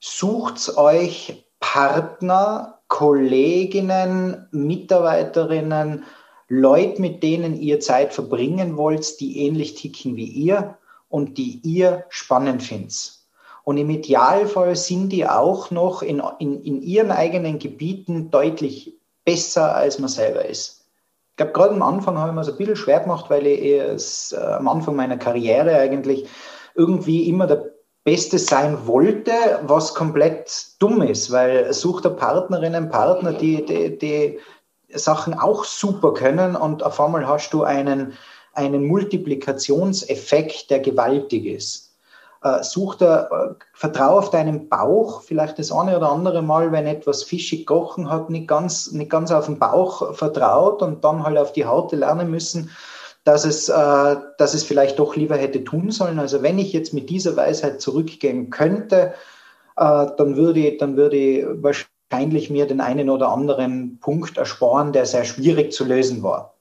sucht 0.00 0.74
euch 0.78 1.44
Partner, 1.60 2.78
Kolleginnen, 2.88 4.48
Mitarbeiterinnen, 4.52 6.04
Leute, 6.48 7.02
mit 7.02 7.22
denen 7.22 7.60
ihr 7.60 7.78
Zeit 7.80 8.14
verbringen 8.14 8.78
wollt, 8.78 9.20
die 9.20 9.44
ähnlich 9.44 9.74
ticken 9.74 10.16
wie 10.16 10.28
ihr 10.28 10.78
und 11.08 11.38
die 11.38 11.60
ihr 11.62 12.04
spannend 12.08 12.62
findet. 12.62 13.18
Und 13.64 13.76
im 13.76 13.90
Idealfall 13.90 14.76
sind 14.76 15.10
die 15.10 15.26
auch 15.26 15.70
noch 15.70 16.02
in, 16.02 16.22
in, 16.38 16.62
in 16.62 16.80
ihren 16.80 17.10
eigenen 17.10 17.58
Gebieten 17.58 18.30
deutlich 18.30 18.94
besser, 19.24 19.74
als 19.74 19.98
man 19.98 20.08
selber 20.08 20.46
ist. 20.46 20.86
Ich 21.30 21.36
glaube, 21.36 21.52
gerade 21.52 21.74
am 21.74 21.82
Anfang 21.82 22.16
habe 22.16 22.30
ich 22.30 22.34
mir 22.34 22.44
so 22.44 22.52
ein 22.52 22.56
bisschen 22.56 22.76
schwer 22.76 23.00
gemacht, 23.00 23.26
weil 23.28 23.46
ich 23.46 23.62
es, 23.62 24.32
äh, 24.32 24.38
am 24.38 24.68
Anfang 24.68 24.96
meiner 24.96 25.18
Karriere 25.18 25.76
eigentlich 25.78 26.26
irgendwie 26.74 27.28
immer 27.28 27.46
der 27.46 27.66
Beste 28.04 28.38
sein 28.38 28.86
wollte, 28.86 29.32
was 29.64 29.94
komplett 29.94 30.50
dumm 30.78 31.02
ist, 31.02 31.30
weil 31.30 31.70
sucht 31.74 32.06
der 32.06 32.10
Partnerinnen, 32.10 32.88
Partner, 32.88 33.34
die, 33.34 33.66
die, 33.66 33.98
die 33.98 34.38
Sachen 34.94 35.34
auch 35.34 35.64
super 35.64 36.14
können 36.14 36.56
und 36.56 36.82
auf 36.82 36.98
einmal 37.00 37.28
hast 37.28 37.52
du 37.52 37.64
einen, 37.64 38.14
einen 38.52 38.86
Multiplikationseffekt, 38.86 40.70
der 40.70 40.80
gewaltig 40.80 41.46
ist. 41.46 41.88
Äh, 42.42 42.62
such 42.62 42.94
da, 42.96 43.24
äh, 43.24 43.54
vertrau 43.74 44.18
auf 44.18 44.30
deinen 44.30 44.68
Bauch, 44.68 45.22
vielleicht 45.22 45.58
das 45.58 45.72
eine 45.72 45.96
oder 45.96 46.12
andere 46.12 46.40
Mal, 46.40 46.70
wenn 46.70 46.86
etwas 46.86 47.24
fischig 47.24 47.66
kochen 47.66 48.08
hat, 48.08 48.30
nicht 48.30 48.46
ganz, 48.46 48.92
nicht 48.92 49.10
ganz 49.10 49.32
auf 49.32 49.46
den 49.46 49.58
Bauch 49.58 50.14
vertraut 50.14 50.80
und 50.82 51.02
dann 51.02 51.24
halt 51.24 51.36
auf 51.36 51.52
die 51.52 51.66
Haut 51.66 51.90
lernen 51.90 52.30
müssen, 52.30 52.70
dass 53.24 53.44
es, 53.44 53.68
äh, 53.68 54.16
dass 54.38 54.54
es 54.54 54.62
vielleicht 54.62 55.00
doch 55.00 55.16
lieber 55.16 55.36
hätte 55.36 55.64
tun 55.64 55.90
sollen. 55.90 56.20
Also 56.20 56.42
wenn 56.42 56.60
ich 56.60 56.72
jetzt 56.72 56.94
mit 56.94 57.10
dieser 57.10 57.36
Weisheit 57.36 57.80
zurückgehen 57.80 58.50
könnte, 58.50 59.14
äh, 59.76 60.06
dann 60.16 60.36
würde 60.36 60.60
ich, 60.60 60.78
dann 60.78 60.96
würde 60.96 61.16
ich 61.16 61.46
wahrscheinlich 61.60 62.50
mir 62.50 62.66
den 62.66 62.80
einen 62.80 63.10
oder 63.10 63.30
anderen 63.30 63.98
Punkt 64.00 64.38
ersparen, 64.38 64.92
der 64.92 65.06
sehr 65.06 65.24
schwierig 65.24 65.72
zu 65.72 65.84
lösen 65.84 66.22
war. 66.22 66.54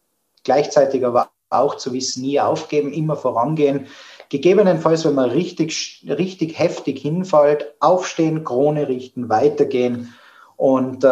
Gleichzeitig 0.43 1.05
aber 1.05 1.29
auch 1.49 1.75
zu 1.75 1.93
wissen, 1.93 2.21
nie 2.21 2.39
aufgeben, 2.39 2.91
immer 2.91 3.15
vorangehen. 3.15 3.87
Gegebenenfalls, 4.29 5.05
wenn 5.05 5.15
man 5.15 5.29
richtig, 5.29 6.05
richtig 6.07 6.59
heftig 6.59 6.99
hinfällt, 6.99 7.73
aufstehen, 7.79 8.43
Krone 8.43 8.87
richten, 8.87 9.29
weitergehen 9.29 10.13
und 10.57 11.03
äh, 11.03 11.07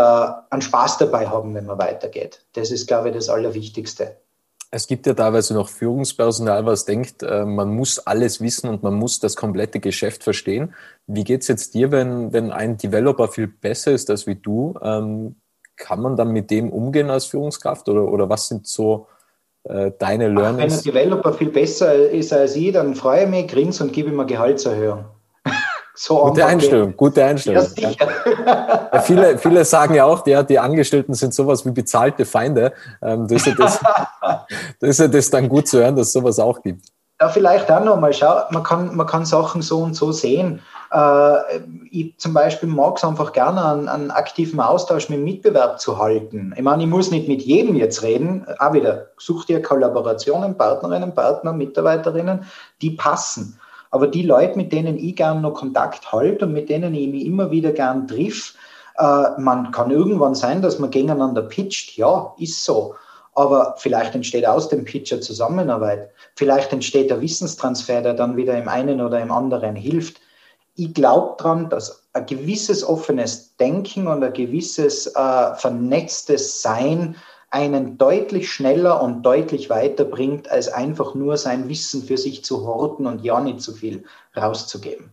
einen 0.50 0.62
Spaß 0.62 0.98
dabei 0.98 1.28
haben, 1.28 1.54
wenn 1.56 1.66
man 1.66 1.78
weitergeht. 1.78 2.46
Das 2.54 2.72
ist, 2.72 2.88
glaube 2.88 3.10
ich, 3.10 3.16
das 3.16 3.30
Allerwichtigste. 3.30 4.18
Es 4.72 4.88
gibt 4.88 5.08
ja 5.08 5.14
teilweise 5.14 5.54
noch 5.54 5.70
Führungspersonal, 5.70 6.66
was 6.66 6.84
denkt, 6.84 7.24
äh, 7.24 7.46
man 7.46 7.74
muss 7.74 8.00
alles 8.00 8.42
wissen 8.42 8.70
und 8.70 8.84
man 8.84 8.96
muss 8.96 9.20
das 9.20 9.38
komplette 9.38 9.80
Geschäft 9.80 10.24
verstehen. 10.24 10.74
Wie 11.08 11.24
geht 11.24 11.44
es 11.44 11.48
jetzt 11.48 11.76
dir, 11.76 11.92
wenn, 11.92 12.34
wenn 12.34 12.52
ein 12.52 12.78
Developer 12.78 13.30
viel 13.30 13.48
besser 13.48 13.94
ist 13.94 14.10
als 14.10 14.28
wie 14.28 14.36
du? 14.36 14.74
Ähm, 14.82 15.38
kann 15.78 16.02
man 16.02 16.18
dann 16.18 16.32
mit 16.32 16.52
dem 16.52 16.72
umgehen 16.72 17.10
als 17.10 17.26
Führungskraft 17.26 17.88
oder, 17.88 18.12
oder 18.12 18.30
was 18.30 18.48
sind 18.48 18.68
so 18.68 19.08
äh, 19.66 19.92
deine 19.98 20.30
Learnings? 20.30 20.80
Ach, 20.80 20.86
wenn 20.86 20.94
ein 20.96 21.10
Developer 21.10 21.34
viel 21.34 21.50
besser 21.50 21.94
ist 22.10 22.32
als 22.34 22.56
ich, 22.56 22.72
dann 22.72 22.96
freue 22.96 23.24
ich 23.24 23.30
mich, 23.30 23.48
grinse 23.48 23.84
und 23.84 23.94
gebe 23.94 24.10
ihm 24.10 24.20
eine 24.20 24.28
Gehaltserhöhung. 24.28 25.06
so 25.96 26.24
gute 26.26 26.46
Einstellung, 26.46 26.90
geht. 26.90 26.98
gute 26.98 27.26
Einstellung. 27.26 27.66
Ja, 27.78 27.90
ja. 28.94 29.00
viele, 29.02 29.38
viele 29.38 29.66
sagen 29.66 29.96
ja 29.96 30.06
auch, 30.06 30.26
ja, 30.28 30.44
die 30.44 30.60
Angestellten 30.60 31.14
sind 31.14 31.34
sowas 31.34 31.66
wie 31.66 31.72
bezahlte 31.72 32.26
Feinde. 32.26 32.74
Ähm, 33.02 33.28
das, 33.28 33.42
ist 33.42 33.48
ja 33.48 33.54
das, 33.56 33.80
das 34.80 34.90
ist 34.90 35.00
ja 35.00 35.08
das 35.08 35.30
dann 35.30 35.50
gut 35.50 35.68
zu 35.68 35.80
hören, 35.80 35.96
dass 35.96 36.08
es 36.08 36.14
sowas 36.14 36.40
auch 36.40 36.62
gibt. 36.62 36.86
Ja, 37.20 37.30
vielleicht 37.30 37.72
auch 37.72 37.84
nochmal, 37.84 38.14
schau, 38.14 38.42
man 38.52 38.64
kann, 38.64 38.96
man 38.96 39.08
kann 39.08 39.26
Sachen 39.26 39.62
so 39.62 39.80
und 39.80 39.94
so 39.96 40.12
sehen. 40.12 40.62
Äh, 40.92 41.60
ich 41.92 42.18
zum 42.18 42.34
Beispiel 42.34 42.70
mag 42.70 42.98
es 42.98 43.04
einfach 43.04 43.34
gerne, 43.34 43.64
einen, 43.66 43.88
einen, 43.88 44.12
aktiven 44.12 44.60
Austausch 44.60 45.10
mit 45.10 45.20
dem 45.20 45.24
Mitbewerb 45.24 45.80
zu 45.80 45.98
halten. 45.98 46.54
Ich 46.56 46.64
meine, 46.64 46.84
ich 46.84 46.90
muss 46.90 47.12
nicht 47.12 47.28
mit 47.28 47.42
jedem 47.42 47.76
jetzt 47.76 48.04
reden. 48.04 48.46
Auch 48.60 48.74
wieder, 48.74 49.08
such 49.18 49.46
dir 49.46 49.62
Kollaborationen, 49.62 50.58
Partnerinnen, 50.58 51.14
Partner, 51.14 51.54
Mitarbeiterinnen, 51.54 52.46
die 52.82 52.92
passen. 52.92 53.60
Aber 53.92 54.08
die 54.08 54.24
Leute, 54.24 54.58
mit 54.58 54.74
denen 54.74 54.98
ich 54.98 55.16
gern 55.16 55.42
noch 55.42 55.54
Kontakt 55.54 56.12
halte 56.12 56.46
und 56.46 56.54
mit 56.54 56.70
denen 56.70 56.94
ich 56.94 57.08
mich 57.08 57.26
immer 57.26 57.52
wieder 57.52 57.72
gern 57.72 58.08
triff, 58.08 58.56
äh, 58.98 59.40
man 59.40 59.72
kann 59.72 59.92
irgendwann 59.92 60.36
sein, 60.36 60.62
dass 60.62 60.80
man 60.80 60.92
gegeneinander 60.92 61.42
pitcht. 61.42 61.98
Ja, 61.98 62.34
ist 62.38 62.64
so. 62.64 62.96
Aber 63.34 63.76
vielleicht 63.78 64.16
entsteht 64.16 64.48
aus 64.48 64.70
dem 64.70 64.86
Pitcher 64.86 65.20
Zusammenarbeit. 65.20 66.10
Vielleicht 66.36 66.72
entsteht 66.72 67.10
der 67.10 67.20
Wissenstransfer, 67.20 68.02
der 68.02 68.14
dann 68.14 68.38
wieder 68.38 68.58
im 68.58 68.70
einen 68.70 69.02
oder 69.02 69.20
im 69.20 69.32
anderen 69.32 69.76
hilft. 69.76 70.22
Ich 70.76 70.94
glaube 70.94 71.36
daran, 71.38 71.70
dass 71.70 72.04
ein 72.14 72.26
gewisses 72.26 72.84
offenes 72.84 73.56
Denken 73.58 74.08
und 74.08 74.24
ein 74.24 74.34
gewisses 74.34 75.08
äh, 75.08 75.56
vernetztes 75.56 76.62
Sein 76.62 77.16
einen 77.50 77.98
deutlich 77.98 78.52
schneller 78.52 79.02
und 79.02 79.24
deutlich 79.24 79.70
weiterbringt, 79.70 80.52
als 80.52 80.68
einfach 80.68 81.16
nur 81.16 81.38
sein 81.38 81.70
Wissen 81.70 82.04
für 82.04 82.18
sich 82.18 82.44
zu 82.44 82.68
horten 82.68 83.08
und 83.08 83.24
ja 83.24 83.40
nicht 83.40 83.62
zu 83.62 83.74
viel 83.74 84.04
rauszugeben. 84.36 85.12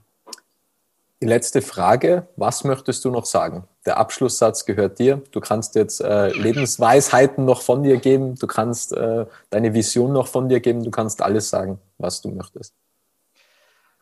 Die 1.21 1.29
letzte 1.29 1.63
Frage, 1.63 2.27
was 2.35 2.65
möchtest 2.65 3.05
du 3.05 3.11
noch 3.13 3.27
sagen? 3.27 3.69
Der 3.87 3.97
Abschlusssatz 3.97 4.65
gehört 4.65 4.99
dir. 4.99 5.23
Du 5.31 5.39
kannst 5.39 5.77
jetzt 5.77 6.01
äh, 6.01 6.31
Lebensweisheiten 6.31 7.45
noch 7.45 7.63
von 7.63 7.85
dir 7.85 7.99
geben, 7.99 8.35
du 8.35 8.49
kannst 8.49 8.93
äh, 8.93 9.27
deine 9.51 9.73
Vision 9.73 10.13
noch 10.13 10.27
von 10.27 10.49
dir 10.49 10.59
geben, 10.59 10.83
du 10.83 10.91
kannst 10.91 11.23
alles 11.23 11.49
sagen, 11.49 11.79
was 11.99 12.23
du 12.23 12.31
möchtest. 12.31 12.75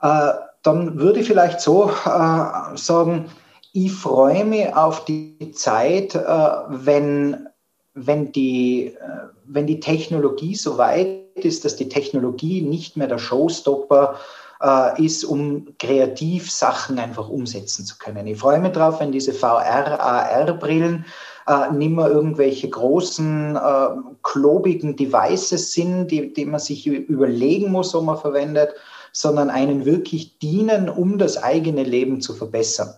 Äh, 0.01 0.33
dann 0.63 0.99
würde 0.99 1.21
ich 1.21 1.27
vielleicht 1.27 1.61
so 1.61 1.91
äh, 1.91 2.77
sagen, 2.77 3.27
ich 3.73 3.93
freue 3.93 4.45
mich 4.45 4.75
auf 4.75 5.05
die 5.05 5.53
Zeit, 5.53 6.15
äh, 6.15 6.51
wenn, 6.69 7.49
wenn, 7.95 8.33
die, 8.33 8.87
äh, 8.87 9.29
wenn 9.47 9.67
die 9.67 9.81
Technologie 9.81 10.55
so 10.55 10.77
weit 10.77 11.21
ist, 11.37 11.65
dass 11.65 11.77
die 11.77 11.89
Technologie 11.89 12.63
nicht 12.63 12.97
mehr 12.97 13.07
der 13.07 13.19
Showstopper 13.19 14.15
ist 14.15 14.21
äh, 14.63 15.03
ist, 15.03 15.25
um 15.25 15.69
kreativ 15.79 16.51
Sachen 16.51 16.99
einfach 16.99 17.29
umsetzen 17.29 17.85
zu 17.85 17.97
können. 17.99 18.27
Ich 18.27 18.39
freue 18.39 18.59
mich 18.59 18.73
drauf, 18.73 19.01
wenn 19.01 19.13
diese 19.13 19.33
VR, 19.33 20.01
AR-Brillen 20.01 21.05
äh, 21.47 21.73
nicht 21.73 21.93
mehr 21.93 22.09
irgendwelche 22.09 22.69
großen, 22.69 23.57
äh, 23.57 23.89
klobigen 24.23 24.97
Devices 24.97 25.73
sind, 25.73 26.09
die, 26.09 26.33
die 26.33 26.45
man 26.45 26.61
sich 26.61 26.87
überlegen 26.87 27.73
muss, 27.73 27.95
wo 27.95 28.01
man 28.01 28.19
verwendet, 28.19 28.75
sondern 29.13 29.51
einen 29.51 29.85
wirklich 29.85 30.39
dienen, 30.39 30.89
um 30.89 31.19
das 31.19 31.43
eigene 31.43 31.83
Leben 31.85 32.21
zu 32.21 32.35
verbessern. 32.35 32.95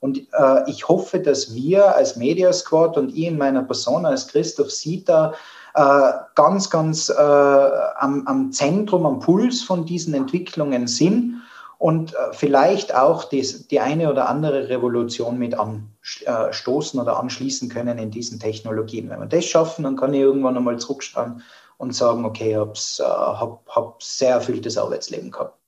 Und 0.00 0.18
äh, 0.32 0.70
ich 0.70 0.86
hoffe, 0.86 1.18
dass 1.18 1.54
wir 1.54 1.94
als 1.96 2.16
Media 2.16 2.52
Squad 2.52 2.98
und 2.98 3.16
ich 3.16 3.24
in 3.24 3.38
meiner 3.38 3.62
Person 3.62 4.04
als 4.04 4.28
Christoph 4.28 4.70
Sieter 4.70 5.32
äh, 5.74 6.12
ganz, 6.34 6.68
ganz 6.68 7.08
äh, 7.08 7.12
am, 7.14 8.26
am 8.26 8.52
Zentrum, 8.52 9.06
am 9.06 9.20
Puls 9.20 9.62
von 9.62 9.86
diesen 9.86 10.12
Entwicklungen 10.12 10.86
sind 10.86 11.42
und 11.78 12.14
äh, 12.14 12.16
vielleicht 12.32 12.94
auch 12.94 13.24
die, 13.24 13.46
die 13.70 13.80
eine 13.80 14.10
oder 14.10 14.28
andere 14.28 14.68
Revolution 14.68 15.38
mit 15.38 15.54
anstoßen 15.54 17.00
oder 17.00 17.18
anschließen 17.18 17.68
können 17.68 17.98
in 17.98 18.10
diesen 18.10 18.38
Technologien. 18.38 19.10
Wenn 19.10 19.20
wir 19.20 19.26
das 19.26 19.46
schaffen, 19.46 19.84
dann 19.84 19.96
kann 19.96 20.14
ich 20.14 20.20
irgendwann 20.20 20.56
einmal 20.56 20.78
zurückschauen 20.78 21.42
und 21.78 21.94
sagen, 21.94 22.24
okay, 22.24 22.50
ich 22.50 22.56
habe 22.56 22.72
äh, 22.72 23.02
hab, 23.02 23.66
hab 23.68 24.02
sehr 24.02 24.34
erfülltes 24.34 24.78
Arbeitsleben 24.78 25.30
gehabt. 25.30 25.58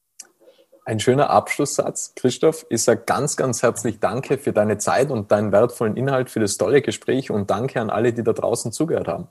Ein 0.85 1.01
schöner 1.01 1.31
Abschlusssatz. 1.31 2.13
Christoph, 2.15 2.65
ich 2.71 2.85
sage 2.85 3.03
ganz, 3.07 3.37
ganz 3.37 3.63
herzlich 3.63 3.99
Danke 3.99 4.39
für 4.39 4.53
deine 4.53 4.79
Zeit 4.79 5.11
und 5.11 5.33
deinen 5.33 5.51
wertvollen 5.51 5.97
Inhalt, 5.97 6.31
für 6.31 6.39
das 6.39 6.59
tolle 6.59 6.81
Gespräch 6.81 7.31
und 7.33 7.51
danke 7.51 7.81
an 7.81 7.91
alle, 7.91 8.13
die 8.13 8.23
da 8.23 8.33
draußen 8.33 8.71
zugehört 8.71 9.09
haben. 9.09 9.27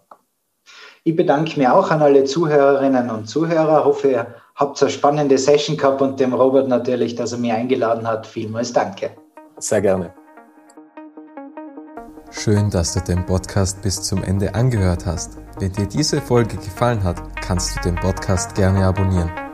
Ich 1.06 1.16
bedanke 1.16 1.58
mich 1.58 1.68
auch 1.68 1.92
an 1.92 2.02
alle 2.02 2.26
Zuhörerinnen 2.26 3.10
und 3.10 3.28
Zuhörer. 3.28 3.80
Ich 3.80 3.86
hoffe, 3.86 4.10
ihr 4.10 4.36
habt 4.56 4.82
eine 4.82 4.92
spannende 4.92 5.38
Session 5.38 5.78
gehabt 5.78 6.02
und 6.02 6.20
dem 6.20 6.34
Robert 6.34 6.68
natürlich, 6.68 7.16
dass 7.16 7.32
er 7.32 7.38
mich 7.38 7.54
eingeladen 7.54 8.06
hat. 8.06 8.28
Vielmals 8.28 8.74
danke. 8.74 9.12
Sehr 9.58 9.82
gerne. 9.82 10.14
Schön, 12.32 12.70
dass 12.70 12.94
du 12.94 13.00
den 13.00 13.26
Podcast 13.26 13.82
bis 13.82 14.02
zum 14.02 14.24
Ende 14.24 14.54
angehört 14.56 15.06
hast. 15.06 15.45
Wenn 15.58 15.72
dir 15.72 15.88
diese 15.88 16.22
Folge 16.22 16.58
gefallen 16.58 17.04
hat, 17.04 17.22
kannst 17.42 17.78
du 17.78 17.82
den 17.82 17.96
Podcast 17.96 18.56
gerne 18.56 18.86
abonnieren. 18.86 19.45